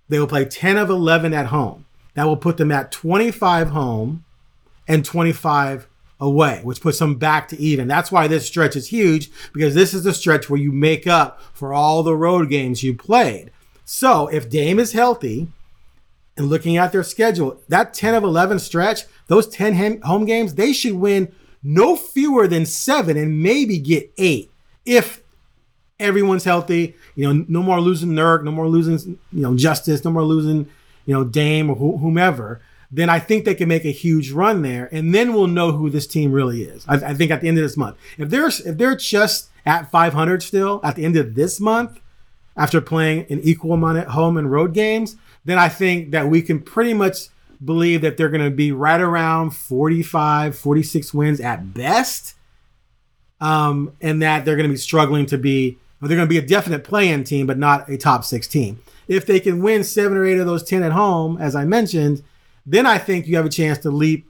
[0.10, 1.86] they will play 10 of 11 at home.
[2.14, 4.24] That will put them at 25 home
[4.88, 5.88] and 25
[6.20, 7.88] away, which puts them back to even.
[7.88, 11.42] That's why this stretch is huge because this is the stretch where you make up
[11.54, 13.52] for all the road games you played.
[13.84, 15.48] So if Dame is healthy
[16.38, 20.74] and looking at their schedule, that 10 of 11 stretch, those 10 home games, they
[20.74, 24.52] should win no fewer than seven and maybe get eight
[24.86, 25.22] if
[26.00, 26.96] everyone's healthy.
[27.16, 30.68] You know, no more losing Nurk, no more losing, you know, Justice, no more losing,
[31.06, 32.62] you know, Dame or wh- whomever.
[32.92, 35.90] Then I think they can make a huge run there, and then we'll know who
[35.90, 36.86] this team really is.
[36.88, 39.90] I, I think at the end of this month, if they're if they're just at
[39.90, 42.02] 500 still at the end of this month,
[42.58, 46.42] after playing an equal amount at home and road games, then I think that we
[46.42, 47.30] can pretty much
[47.64, 52.36] believe that they're going to be right around 45, 46 wins at best.
[53.40, 56.46] Um, and that they're going to be struggling to be, they're going to be a
[56.46, 58.82] definite play-in team, but not a top six team.
[59.08, 62.24] If they can win seven or eight of those 10 at home, as I mentioned,
[62.66, 64.28] then I think you have a chance to leap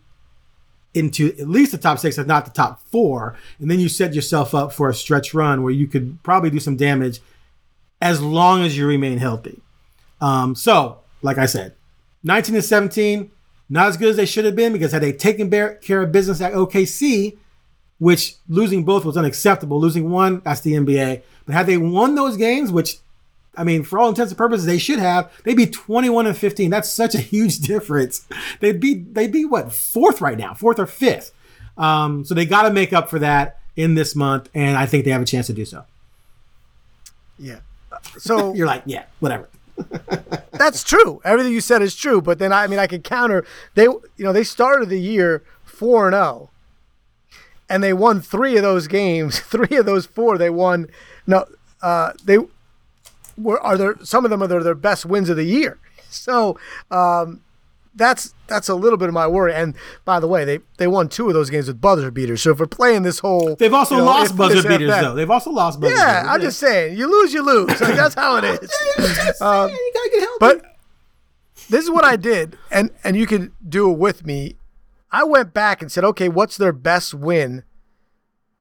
[0.94, 3.38] into at least the top six, if not the top four.
[3.60, 6.60] And then you set yourself up for a stretch run where you could probably do
[6.60, 7.22] some damage
[8.02, 9.62] as long as you remain healthy.
[10.20, 11.76] Um, so, like I said,
[12.24, 13.32] 19 and 17,
[13.70, 16.42] not as good as they should have been because had they taken care of business
[16.42, 17.38] at OKC,
[18.00, 19.80] which losing both was unacceptable.
[19.80, 21.22] Losing one, that's the NBA.
[21.46, 22.98] But had they won those games, which
[23.56, 25.32] I mean, for all intents and purposes, they should have.
[25.44, 26.70] They'd be 21 and 15.
[26.70, 28.26] That's such a huge difference.
[28.60, 31.34] They'd be they'd be what fourth right now, fourth or fifth.
[31.78, 35.06] Um, so they got to make up for that in this month, and I think
[35.06, 35.86] they have a chance to do so.
[37.38, 37.60] Yeah.
[38.18, 39.50] So You're like, yeah, whatever.
[40.52, 41.22] that's true.
[41.24, 42.22] Everything you said is true.
[42.22, 43.46] But then I mean, I can counter.
[43.76, 46.50] They, you know, they started the year four and zero,
[47.70, 49.40] and they won three of those games.
[49.40, 50.88] Three of those four they won.
[51.26, 51.46] No,
[51.82, 52.38] uh, they
[53.38, 53.96] were are there.
[54.04, 55.80] Some of them are their, their best wins of the year.
[56.14, 56.60] So,
[56.92, 57.40] um,
[57.96, 59.54] that's that's a little bit of my worry.
[59.54, 62.42] And by the way, they they won two of those games with buzzer beaters.
[62.42, 65.02] So if we're playing this whole, they've also you know, lost if buzzer beaters that-
[65.04, 65.16] though.
[65.16, 66.36] They've also lost buzzer Yeah, beaters.
[66.36, 67.80] I'm just saying, you lose, you lose.
[67.80, 68.72] Like that's how it is.
[69.42, 70.38] Um, you gotta get healthy.
[70.40, 70.66] But
[71.70, 74.58] this is what I did, and and you can do it with me.
[75.12, 77.64] I went back and said, okay, what's their best win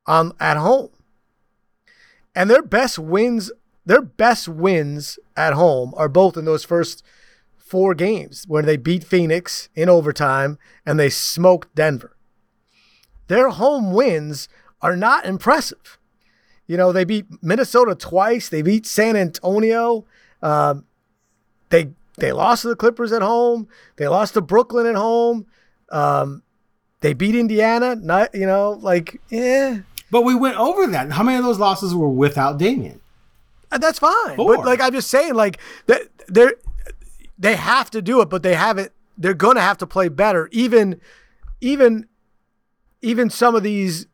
[0.06, 0.90] on at home?
[2.34, 3.50] And their best wins,
[3.86, 7.02] their best wins at home are both in those first
[7.56, 12.16] four games where they beat Phoenix in overtime and they smoked Denver.
[13.28, 14.48] Their home wins
[14.82, 15.98] are not impressive.
[16.66, 18.48] You know, they beat Minnesota twice.
[18.48, 20.04] They beat San Antonio.
[20.42, 20.84] Um,
[21.70, 23.68] they they lost to the Clippers at home.
[23.96, 25.46] They lost to Brooklyn at home.
[25.90, 26.42] Um,
[27.00, 27.96] they beat Indiana.
[27.96, 31.12] Not you know like yeah, But we went over that.
[31.12, 32.99] How many of those losses were without Damian?
[33.72, 34.36] Uh, that's fine.
[34.36, 34.56] Four.
[34.56, 36.54] But like I'm just saying, like that they're
[37.38, 38.92] they have to do it, but they haven't.
[39.16, 40.48] They're gonna have to play better.
[40.52, 41.00] Even
[41.60, 42.06] even
[43.02, 44.06] even some of these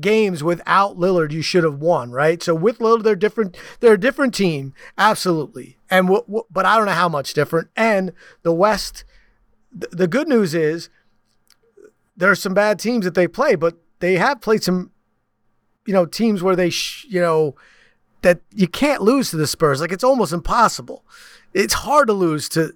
[0.00, 2.42] games without Lillard, you should have won, right?
[2.42, 3.56] So with Lillard, they're different.
[3.80, 5.78] They're a different team, absolutely.
[5.90, 7.68] And w- w- but I don't know how much different.
[7.76, 9.04] And the West,
[9.72, 10.90] th- the good news is
[12.16, 14.90] there are some bad teams that they play, but they have played some,
[15.86, 17.54] you know, teams where they, sh- you know,
[18.22, 19.80] that you can't lose to the Spurs.
[19.80, 21.04] Like it's almost impossible.
[21.54, 22.74] It's hard to lose to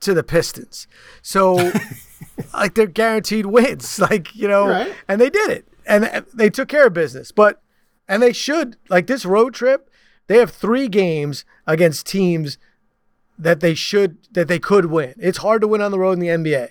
[0.00, 0.86] to the Pistons.
[1.22, 1.72] So
[2.54, 3.98] like they're guaranteed wins.
[4.10, 4.94] Like, you know, Right.
[5.08, 5.68] and they did it.
[5.86, 7.32] And they took care of business.
[7.32, 7.60] But
[8.08, 9.90] and they should like this road trip,
[10.26, 12.58] they have 3 games against teams
[13.38, 15.14] that they should that they could win.
[15.18, 16.68] It's hard to win on the road in the NBA.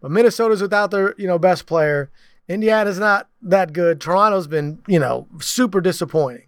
[0.00, 2.10] But Minnesota's without their, you know, best player.
[2.48, 4.00] Indiana's not that good.
[4.00, 6.45] Toronto's been, you know, super disappointing.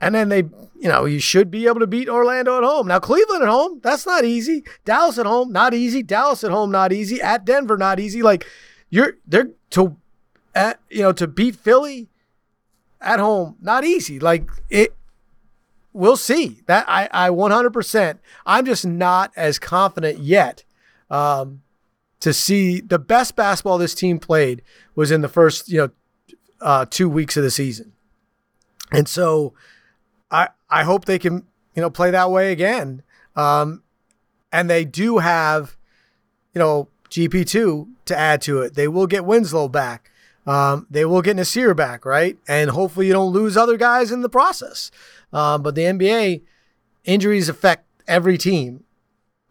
[0.00, 0.44] And then they,
[0.78, 2.88] you know, you should be able to beat Orlando at home.
[2.88, 4.64] Now, Cleveland at home, that's not easy.
[4.84, 6.02] Dallas at home, not easy.
[6.02, 7.20] Dallas at home, not easy.
[7.20, 8.22] At Denver, not easy.
[8.22, 8.46] Like,
[8.88, 9.96] you're, they're to,
[10.54, 12.08] at, you know, to beat Philly
[13.00, 14.18] at home, not easy.
[14.18, 14.96] Like, it,
[15.92, 16.62] we'll see.
[16.66, 18.18] That I, I 100%.
[18.46, 20.64] I'm just not as confident yet
[21.10, 21.60] um,
[22.20, 24.62] to see the best basketball this team played
[24.94, 25.90] was in the first, you know,
[26.60, 27.92] uh, two weeks of the season.
[28.92, 29.54] And so
[30.70, 33.02] I hope they can, you know, play that way again.
[33.36, 33.82] Um,
[34.52, 35.76] and they do have,
[36.54, 38.74] you know, GP2 to add to it.
[38.74, 40.10] They will get Winslow back.
[40.46, 42.38] Um, they will get Nassir back, right?
[42.48, 44.90] And hopefully you don't lose other guys in the process.
[45.32, 46.42] Um, but the NBA
[47.04, 48.84] injuries affect every team.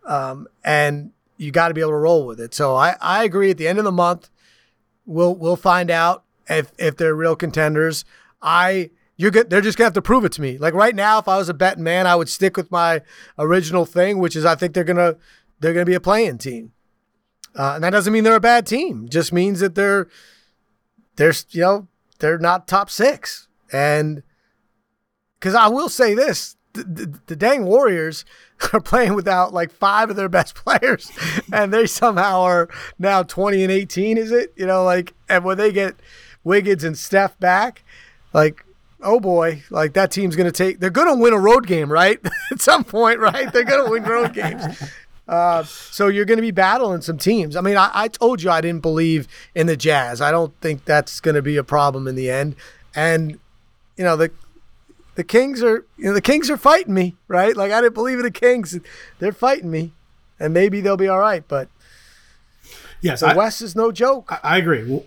[0.05, 2.53] Um, and you got to be able to roll with it.
[2.53, 4.29] So I, I agree at the end of the month,
[5.05, 8.05] we'll we'll find out if if they're real contenders.
[8.41, 9.49] I you're good.
[9.49, 10.57] They're just gonna have to prove it to me.
[10.57, 13.01] Like right now, if I was a betting man, I would stick with my
[13.37, 15.17] original thing, which is I think they're gonna
[15.59, 16.71] they're gonna be a play-in team,
[17.53, 19.03] uh, and that doesn't mean they're a bad team.
[19.03, 20.07] It just means that they're
[21.17, 21.87] they're you know
[22.19, 23.49] they're not top six.
[23.73, 24.23] And
[25.37, 28.23] because I will say this, the, the, the dang Warriors
[28.73, 31.11] are playing without like five of their best players,
[31.51, 34.17] and they somehow are now twenty and eighteen.
[34.17, 35.99] Is it you know like and when they get
[36.45, 37.83] Wiggins and Steph back,
[38.31, 38.63] like
[39.01, 41.91] oh boy, like that team's going to take, they're going to win a road game,
[41.91, 42.19] right?
[42.51, 43.51] At some point, right?
[43.53, 44.63] They're going to win road games.
[45.29, 47.55] Uh, so you're going to be battling some teams.
[47.55, 50.21] I mean, I, I told you I didn't believe in the Jazz.
[50.21, 52.55] I don't think that's going to be a problem in the end.
[52.95, 53.37] And,
[53.95, 54.31] you know, the,
[55.13, 57.55] the Kings are, you know, the Kings are fighting me, right?
[57.55, 58.79] Like I didn't believe in the Kings.
[59.19, 59.93] They're fighting me
[60.39, 61.43] and maybe they'll be all right.
[61.47, 61.69] But
[62.99, 64.31] Yes, the I, West is no joke.
[64.31, 64.83] I- I agree.
[64.83, 65.03] Well,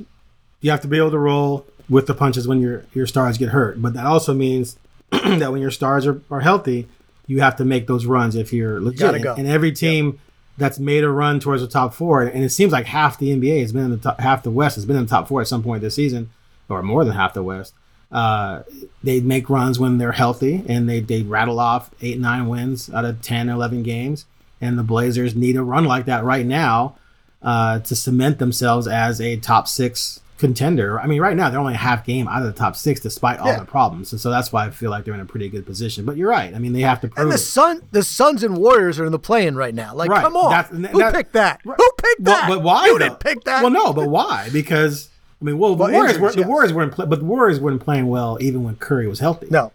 [0.60, 3.50] You have to be able to roll with the punches when your your stars get
[3.50, 4.78] hurt, but that also means
[5.10, 6.88] that when your stars are, are healthy,
[7.26, 9.00] you have to make those runs if you're legit.
[9.00, 9.34] Gotta go.
[9.34, 10.18] And every team
[10.56, 13.60] that's made a run towards the top four, and it seems like half the NBA
[13.60, 15.48] has been in the top, half the West has been in the top four at
[15.48, 16.30] some point this season,
[16.68, 17.74] or more than half the West.
[18.10, 18.62] Uh,
[19.02, 23.04] they make runs when they're healthy, and they they rattle off eight nine wins out
[23.04, 24.24] of 10 or 11 games.
[24.62, 26.94] And the Blazers need a run like that right now
[27.42, 31.00] uh, to cement themselves as a top six contender.
[31.00, 33.38] I mean, right now they're only a half game out of the top six, despite
[33.38, 33.60] all Yeah.
[33.60, 36.04] the problems, and so that's why I feel like they're in a pretty good position.
[36.04, 36.54] But you're right.
[36.54, 37.38] I mean, they have to prove And the.
[37.38, 39.94] Sun, the Suns and Warriors are in the play-in right now.
[39.94, 40.22] Like, Right.
[40.22, 41.60] come on, That's- who that- picked that?
[41.64, 41.76] Right.
[41.78, 42.48] Who picked Well, that?
[42.48, 42.86] but why?
[42.86, 42.98] You though?
[42.98, 43.62] didn't pick that.
[43.62, 44.48] Well, no, but why?
[44.52, 45.08] Because
[45.40, 46.48] I mean, well, the Well, Warriors injuries, were the yes.
[46.48, 49.48] Warriors weren't, play, but the Warriors weren't playing well even when Curry was healthy.
[49.50, 49.72] No,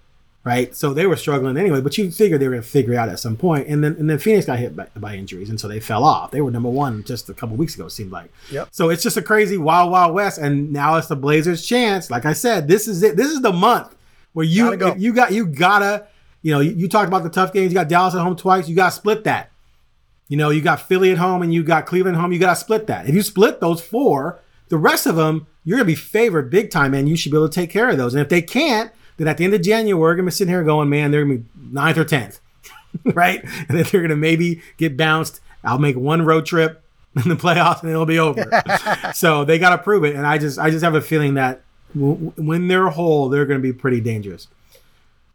[0.47, 0.73] right?
[0.73, 3.09] So they were struggling anyway, but you figured they were going to figure it out
[3.09, 3.67] at some point.
[3.67, 6.31] And then and then Phoenix got hit by, by injuries, and so they fell off.
[6.31, 7.87] They were number one just a couple weeks ago.
[7.87, 8.31] It seemed like.
[8.49, 8.69] Yep.
[8.71, 12.09] So it's just a crazy wild wild west, and now it's the Blazers' chance.
[12.09, 13.17] Like I said, this is it.
[13.17, 13.93] This is the month
[14.31, 14.95] where you go.
[14.95, 16.07] you got you gotta
[16.41, 17.73] you know you, you talked about the tough games.
[17.73, 18.69] You got Dallas at home twice.
[18.69, 19.51] You got to split that.
[20.29, 22.31] You know, you got Philly at home and you got Cleveland at home.
[22.31, 23.07] You got to split that.
[23.07, 24.39] If you split those four,
[24.69, 27.37] the rest of them, you're going to be favored big time, and you should be
[27.37, 28.13] able to take care of those.
[28.13, 30.51] And if they can't, then at the end of January, we're going to be sitting
[30.53, 32.39] here going, man, they're going to be ninth or 10th,
[33.13, 33.43] right?
[33.43, 35.39] And then they're going to maybe get bounced.
[35.63, 36.83] I'll make one road trip
[37.15, 38.45] in the playoffs and it'll be over.
[39.13, 40.15] so they got to prove it.
[40.15, 41.61] And I just, I just have a feeling that
[41.95, 44.47] w- when they're whole, they're going to be pretty dangerous.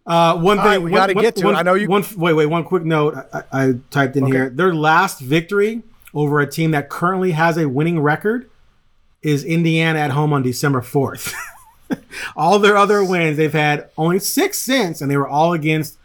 [0.06, 2.32] Uh, one thing right, we gotta one- get to one- I know you- One, wait,
[2.32, 2.46] wait.
[2.46, 3.14] One quick note.
[3.32, 4.32] I, I typed in Okay.
[4.32, 4.50] here.
[4.50, 5.82] Their last victory
[6.14, 8.48] over a team that currently has a winning record
[9.22, 11.32] is Indiana at home on December fourth.
[12.36, 15.98] all their other wins, they've had only six since, and they were all against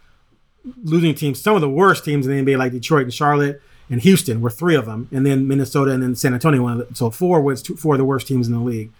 [0.84, 1.40] losing teams.
[1.40, 4.50] Some of the worst teams in the NBA, like Detroit and Charlotte and Houston, were
[4.50, 6.62] three of them, and then Minnesota and then San Antonio.
[6.62, 8.90] One the, so four was two, four of the worst teams in the league.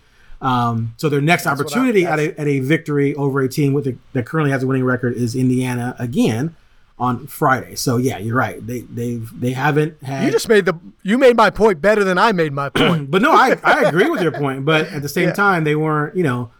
[0.40, 3.72] Um, so their next what I- opportunity at, a, at a victory over a team
[3.72, 6.54] with a, that currently has a winning record is Indiana again
[6.96, 7.74] on Friday.
[7.74, 8.64] So yeah, you're right.
[8.64, 10.24] They they've they haven't had.
[10.24, 13.10] You just made the you made my point better than I made my point.
[13.10, 14.64] but no, I, I agree with your point.
[14.64, 15.34] But at the same Yeah.
[15.34, 16.16] time, they weren't.
[16.16, 16.50] You know,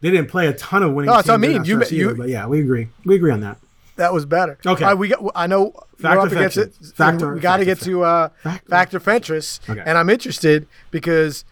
[0.00, 1.08] they didn't play a ton of winning.
[1.10, 1.64] No, that's what I mean.
[1.64, 2.88] You you- either, but yeah, we agree.
[3.04, 3.58] We agree on that.
[3.96, 4.58] that was better.
[4.64, 4.94] Okay.
[4.94, 5.20] We got.
[5.34, 6.72] I know Fact we're up against it.
[6.74, 6.92] fiction?
[6.94, 9.82] Fact or- we got to get to uh, Fact or- fact or Fentress, Okay.
[9.84, 11.44] and I'm interested because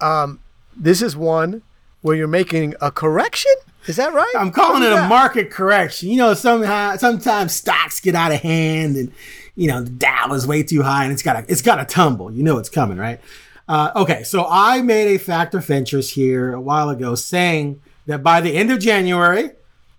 [0.00, 0.40] um,
[0.76, 1.62] this is one
[2.02, 3.52] where you're making a correction.
[3.86, 4.32] Is that right?
[4.36, 6.08] I'm calling it a market correction.
[6.08, 9.12] You know, somehow sometimes stocks get out of hand, and
[9.54, 11.84] you know the Dow is way too high, and it's got to it's got to
[11.84, 12.32] tumble.
[12.32, 13.20] You know it's coming, right?
[13.68, 18.22] Uh, okay, so I made a Fact or Fentress here a while ago, saying that
[18.22, 19.50] by the end of January,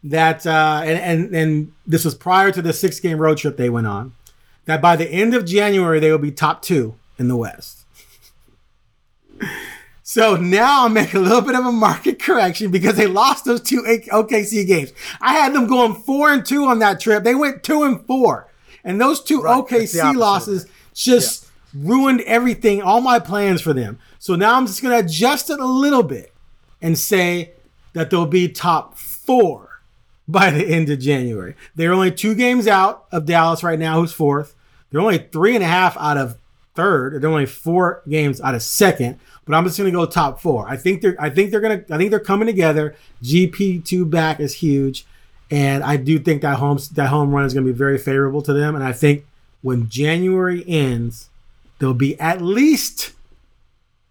[0.03, 3.69] that uh, and and and this was prior to the six game road trip they
[3.69, 4.13] went on,
[4.65, 7.85] that by the end of January they will be top two in the West.
[10.09, 13.61] So now I'm making a little bit of a market correction because they lost those
[13.61, 14.93] two OKC games.
[15.19, 17.25] I had them going four and two on that trip.
[17.25, 18.47] They went two and four,
[18.85, 21.46] and those two Right, OKC losses just
[21.81, 23.99] ruined everything, all my plans for them.
[24.19, 26.33] So now I'm just going to adjust it a little bit
[26.81, 27.51] and say
[27.93, 29.81] that they'll be top four
[30.27, 31.55] by the end of January.
[31.75, 34.55] They're only two games out of Dallas right now, who's fourth.
[34.89, 36.37] They're only three and a half out of
[36.75, 37.21] third.
[37.21, 39.19] They're only four games out of second.
[39.45, 40.67] But I'm just gonna go top four.
[40.67, 42.95] I think they're I think they're gonna I think they're coming together.
[43.23, 45.05] GP two back is huge.
[45.49, 48.53] And I do think that home that home run is gonna be very favorable to
[48.53, 48.75] them.
[48.75, 49.25] And I think
[49.61, 51.29] when January ends,
[51.79, 53.13] they'll be at least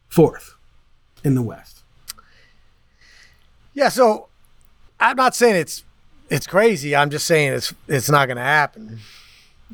[0.09, 0.55] fourth
[1.25, 1.83] in the West.
[3.75, 3.89] Yeah.
[3.89, 4.29] So
[5.01, 5.85] I'm not saying it's
[6.31, 6.97] it's crazy.
[6.97, 8.99] I'm just saying it's it's not going to happen.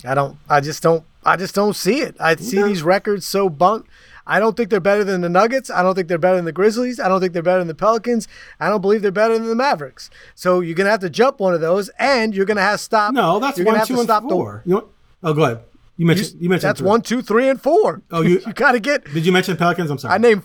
[0.05, 0.39] I don't.
[0.49, 1.05] I just don't.
[1.25, 2.17] I just don't see it.
[2.19, 3.87] I see these records so bunk.
[4.27, 5.69] I don't think they're better than the Nuggets.
[5.71, 6.99] I don't think they're better than the Grizzlies.
[7.01, 8.27] I don't think they're better than the Pelicans.
[8.61, 10.11] I don't believe they're better than the Mavericks.
[10.35, 13.13] So you're gonna have to jump one of those, and you're gonna have to stop.
[13.15, 14.63] No, that's you're gonna one, have two, to and stop the- four.
[14.65, 14.87] You want,
[15.25, 15.61] oh, go ahead.
[15.97, 16.89] You you- mentioned you, mentioned that's three.
[16.89, 18.03] one, two, three, and four.
[18.11, 19.05] Oh, you- you got to get.
[19.13, 19.91] Did you mention Pelicans?
[19.91, 20.15] I'm sorry.
[20.15, 20.43] I named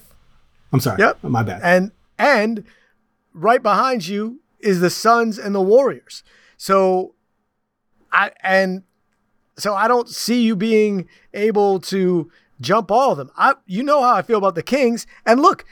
[0.74, 0.98] I'm sorry.
[1.00, 1.24] Yep.
[1.24, 1.62] My bad.
[1.64, 2.64] And and
[3.34, 6.24] right behind you is the Suns and the Warriors.
[6.58, 7.14] So
[8.12, 8.84] I and
[9.58, 12.30] so I don't see you being able to
[12.60, 13.32] jump all of them.
[13.38, 15.08] I you know how I feel about the Kings.
[15.26, 15.64] And look,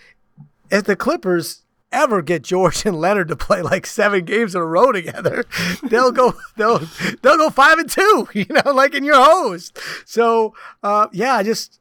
[0.72, 1.64] at the Clippers
[1.96, 5.46] ever get George and Leonard to play like seven games in a row together,
[5.84, 6.80] they'll go they'll
[7.22, 9.78] they'll go five and two, you know, like in your host.
[10.06, 11.80] So uh, yeah, I just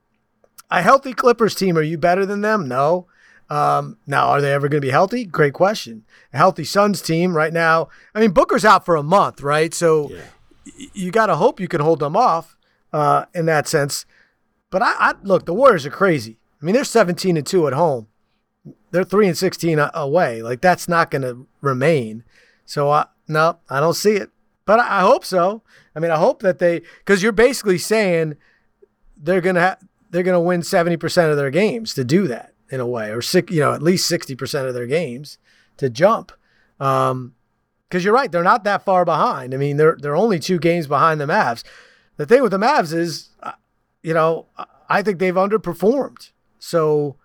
[0.70, 1.76] a healthy Clippers team.
[1.76, 2.66] Are you better than them?
[2.68, 3.06] No.
[3.50, 5.24] Um, now, are they ever going to be healthy?
[5.26, 6.04] Great question.
[6.32, 7.88] A healthy Suns team right now.
[8.14, 9.72] I mean, Booker's out for a month, right?
[9.74, 10.22] So Yeah.
[10.66, 12.56] y- you got to hope you can hold them off
[12.92, 14.06] uh, in that sense.
[14.70, 16.38] But I, I look, the Warriors are crazy.
[16.60, 18.08] I mean, they're 17 and two at home.
[18.90, 20.42] They're three and 16 away.
[20.42, 22.24] Like that's not going to remain.
[22.64, 24.30] So I, no, I don't see it.
[24.64, 25.62] But I, I hope so.
[25.94, 28.36] I mean, I hope that they because you're basically saying
[29.16, 29.78] they're gonna ha-
[30.10, 33.22] they're gonna win seventy percent of their games to do that in a way, or
[33.22, 35.38] six, you know, at least sixty percent of their games
[35.76, 36.32] to jump.
[36.80, 37.34] Um,
[37.88, 39.54] because you're right, they're not that far behind.
[39.54, 41.62] I mean, they're they're only two games behind the Mavs.
[42.16, 43.52] The thing with the Mavs is, uh,
[44.02, 44.46] you know,
[44.88, 46.30] I think they've underperformed.
[46.58, 47.16] So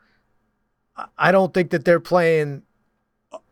[1.17, 2.63] I- don't think that they're playing.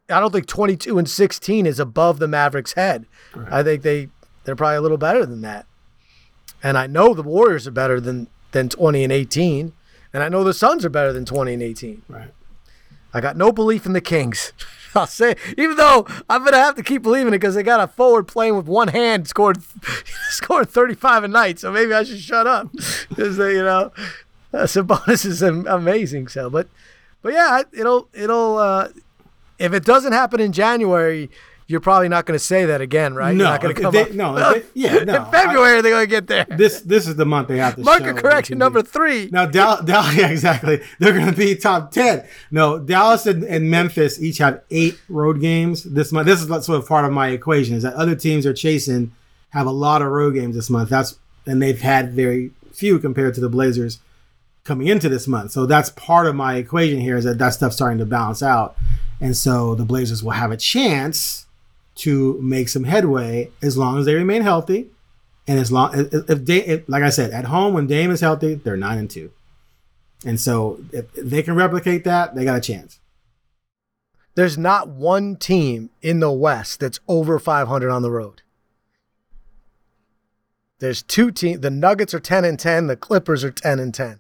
[0.10, 3.06] I don't think 22 and 16 is above the Mavericks' head.
[3.36, 3.52] Right.
[3.52, 4.08] I think they
[4.46, 5.66] they're probably a little better than that.
[6.64, 9.74] And I know the Warriors are better than than 20 and 18,
[10.14, 12.02] and I know the Suns are better than 20 and 18.
[12.08, 12.34] Right.
[13.14, 14.54] I got no belief in the Kings.
[14.96, 17.88] I'll say, even though I'm gonna have to keep believing it because they got a
[17.88, 19.58] forward playing with one hand scored
[20.30, 21.60] scored 35 a night.
[21.60, 22.72] So maybe I should shut up
[23.10, 23.92] because you know
[24.54, 26.30] uh, Sabonis is am- amazing.
[26.30, 26.68] So, but
[27.28, 28.88] but yeah, it'll it'll uh,
[29.60, 31.30] if it doesn't happen in January,
[31.68, 33.36] you're probably not going to say that again, right?
[33.36, 35.92] No, you're not going if to come they- no, they- yeah, no, in February they're
[35.92, 36.46] going to get there.
[36.58, 39.28] This this is the month they have to Market correction number three.
[39.30, 40.80] Now, Dallas, Dallas, yeah, exactly.
[41.00, 42.26] They're going to be top 10.
[42.50, 46.28] No, Dallas and, and Memphis each have eight road games this month.
[46.28, 49.12] This is sort of part of my equation is that other teams are chasing
[49.50, 50.88] have a lot of road games this month.
[50.88, 54.00] That's and they've had very few compared to the Blazers
[54.68, 55.52] coming into this month.
[55.52, 58.76] So that's part of my equation here is that that stuff's starting to balance out.
[59.20, 61.48] And so the Blazers will have a chance
[61.96, 64.90] to make some headway as long as they remain healthy.
[65.48, 68.56] And as long if, Da- if like I said, at home when Dame is healthy,
[68.56, 69.32] they're nine and two.
[70.26, 73.00] And so if they can replicate that, they got a chance.
[74.36, 78.42] There's not one team in the West that's over 500 on the road.
[80.80, 81.62] There's two teams.
[81.62, 82.86] The Nuggets are 10 and 10.
[82.86, 84.20] The Clippers are 10 and 10.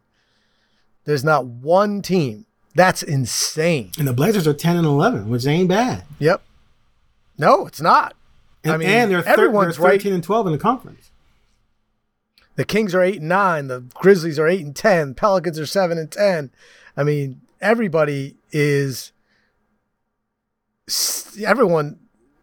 [1.07, 2.45] There's not one team.
[2.75, 3.93] That's insane.
[3.97, 6.03] And the Blazers are ten and eleven, which ain't bad.
[6.19, 6.41] Yep.
[7.37, 8.13] No, it's not.
[8.65, 9.91] And, I mean, and they're, thir- everyone's they're right.
[9.93, 11.11] thirteen and twelve in the conference.
[12.55, 13.67] The Kings are eight and nine.
[13.67, 15.13] The Grizzlies are eight and ten.
[15.13, 16.51] Pelicans are seven and ten.
[16.97, 19.13] I mean, everybody is.
[21.41, 21.99] Everyone,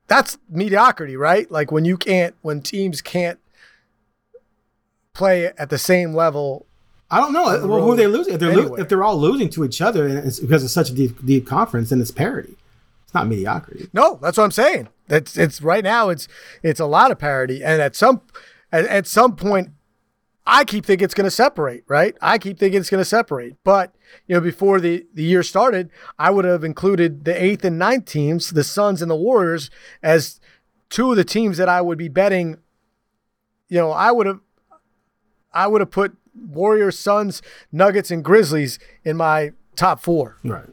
[0.06, 1.50] that's mediocrity, right?
[1.50, 3.38] Like when you can't, when teams can't
[5.12, 6.64] play at the same level.
[7.14, 7.44] I don't know.
[7.44, 8.34] Well, who are they losing?
[8.34, 10.90] If they're lo- if they're all losing to each other, and it's because it's such
[10.90, 12.56] a deep deep conference, then it's parity.
[13.04, 13.88] It's not mediocrity.
[13.92, 14.88] No, that's what I'm saying.
[15.06, 16.08] That's it's right now.
[16.08, 16.26] It's
[16.64, 18.22] it's a lot of parity, and at some
[18.72, 19.70] at, at some point,
[20.44, 21.84] I keep thinking it's going to separate.
[21.86, 22.16] Right?
[22.20, 23.54] I keep thinking it's going to separate.
[23.62, 23.94] But
[24.26, 28.06] you know, before the the year started, I would have included the eighth and ninth
[28.06, 29.70] teams, the Suns and the Warriors,
[30.02, 30.40] as
[30.90, 32.58] two of the teams that I would be betting.
[33.68, 34.40] You know, I would have
[35.52, 36.16] I would have put
[36.48, 40.36] Warriors, Suns, Nuggets, and Grizzlies in my top four.
[40.44, 40.64] Right.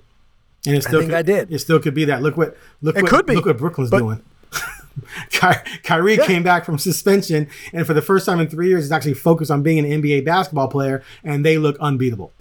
[0.65, 1.51] And it still think could, I did.
[1.51, 2.21] It still could be that.
[2.21, 4.21] Look what look It what could be, look what Brooklyn's but- doing.
[5.29, 8.91] Ky- Kyrie came back from suspension, and for the first time in three years, is
[8.91, 12.31] actually focused on being an NBA basketball player, and they look unbeatable.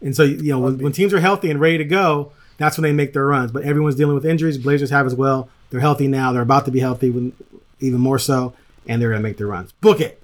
[0.00, 2.82] And so, you know, when, when teams are healthy and ready to go, that's when
[2.82, 3.52] they make their runs.
[3.52, 4.58] But everyone's dealing with injuries.
[4.58, 5.48] Blazers have as well.
[5.70, 6.32] They're healthy now.
[6.32, 7.32] They're about to be healthy, when,
[7.80, 8.52] even more so,
[8.88, 9.70] and they're going to make their runs.
[9.72, 10.20] Book it.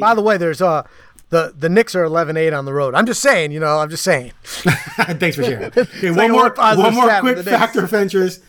[0.00, 0.86] By the way, there's uh
[1.30, 2.94] the the Knicks are 11-8 on the road.
[2.94, 4.32] I'm just saying, you know, I'm just saying.
[4.44, 5.72] Thanks for sharing.
[5.76, 7.62] Okay, one more, one more quick of the Knicks.
[7.62, 8.40] Fact or Fentress.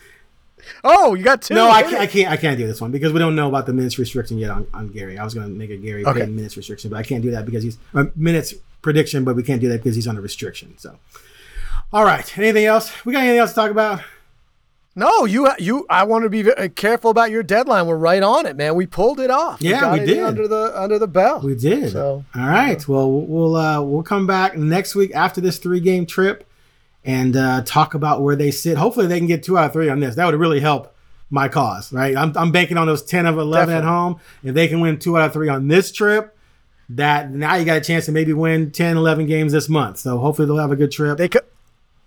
[0.84, 1.54] Oh, you got two.
[1.54, 2.32] No, I can't, I can't.
[2.32, 4.68] I can't do this one because we don't know about the minutes restriction yet on,
[4.74, 5.18] on Gary.
[5.18, 6.26] I was going to make a Gary Okay.
[6.26, 9.62] Minutes restriction, but I can't do that because he's uh, minutes prediction, but we can't
[9.62, 10.76] do that because he's on a restriction.
[10.78, 10.98] So,
[11.94, 12.38] all right.
[12.38, 13.06] Anything else?
[13.06, 14.02] We got anything else to talk about?
[14.96, 15.86] No, you you.
[15.90, 17.86] I want to be careful about your deadline.
[17.86, 18.76] We're right on it, man.
[18.76, 19.62] We pulled it off.
[19.62, 20.20] Yeah, we it did.
[20.24, 21.42] under the under the bell.
[21.42, 21.92] We did.
[21.92, 22.88] So, all right.
[22.88, 26.50] Well, we'll uh, we'll come back next week after this three game trip
[27.04, 28.78] and uh, talk about where they sit.
[28.78, 30.16] Hopefully, they can get two out of three on this.
[30.16, 30.96] That would really help
[31.30, 32.16] my cause, right?
[32.16, 34.22] I'm, I'm banking on those ten of eleven at home.
[34.44, 36.38] If they can win two out of three on this trip,
[36.90, 39.98] that now you got a chance to maybe win 10, 11 games this month.
[39.98, 41.18] So hopefully they'll have a good trip.
[41.18, 41.40] they co-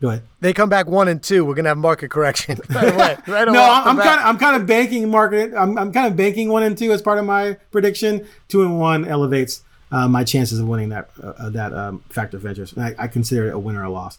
[0.00, 0.22] Go ahead.
[0.40, 1.44] they come back one and two.
[1.44, 3.16] We're gonna have market correction right away.
[3.26, 5.52] Right No, off I'm kind of I'm kind of banking market.
[5.54, 8.26] I'm, I'm kind of banking one and two as part of my prediction.
[8.46, 12.32] Two and one elevates uh, my chances of winning that uh, uh, that um, Fact
[12.34, 12.72] or Fentress.
[12.72, 14.18] And I, I consider it a win or a loss.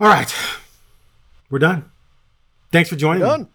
[0.00, 0.34] All right,
[1.50, 1.90] we're done.
[2.72, 3.28] Thanks for joining me.
[3.28, 3.48] done.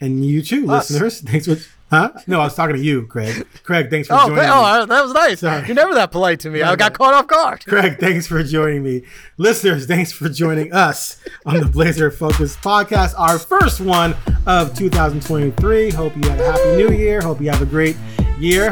[0.00, 0.90] And you too, Us.
[0.90, 1.20] listeners.
[1.30, 1.56] Thanks for.
[1.88, 2.10] Huh?
[2.26, 3.46] No, I was talking to you, Craig.
[3.62, 4.52] Craig, thanks for Oh, joining th- me.
[4.52, 5.38] oh, that was nice.
[5.40, 5.64] Sorry.
[5.66, 6.60] You're never that polite to me.
[6.62, 7.64] I got caught off guard.
[7.64, 9.02] Craig, thanks for joining me.
[9.36, 14.16] Listeners, thanks for joining us on the Blazer Focused podcast, our first one
[14.46, 15.90] of 2023.
[15.92, 17.20] Hope you had a happy new year.
[17.20, 17.96] Hope you have a great
[18.38, 18.70] year.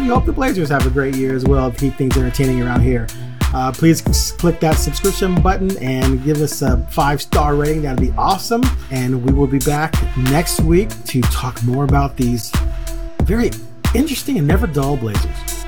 [0.00, 2.82] We hope the Blazers have a great year as well to keep things entertaining around
[2.82, 3.06] here.
[3.54, 4.00] Uh, please
[4.38, 7.82] click that subscription button and give us a five star rating.
[7.82, 8.62] That'd be awesome.
[8.90, 12.50] And we will be back next week to talk more about these
[13.22, 13.50] very
[13.94, 15.61] interesting and never dull Blazers.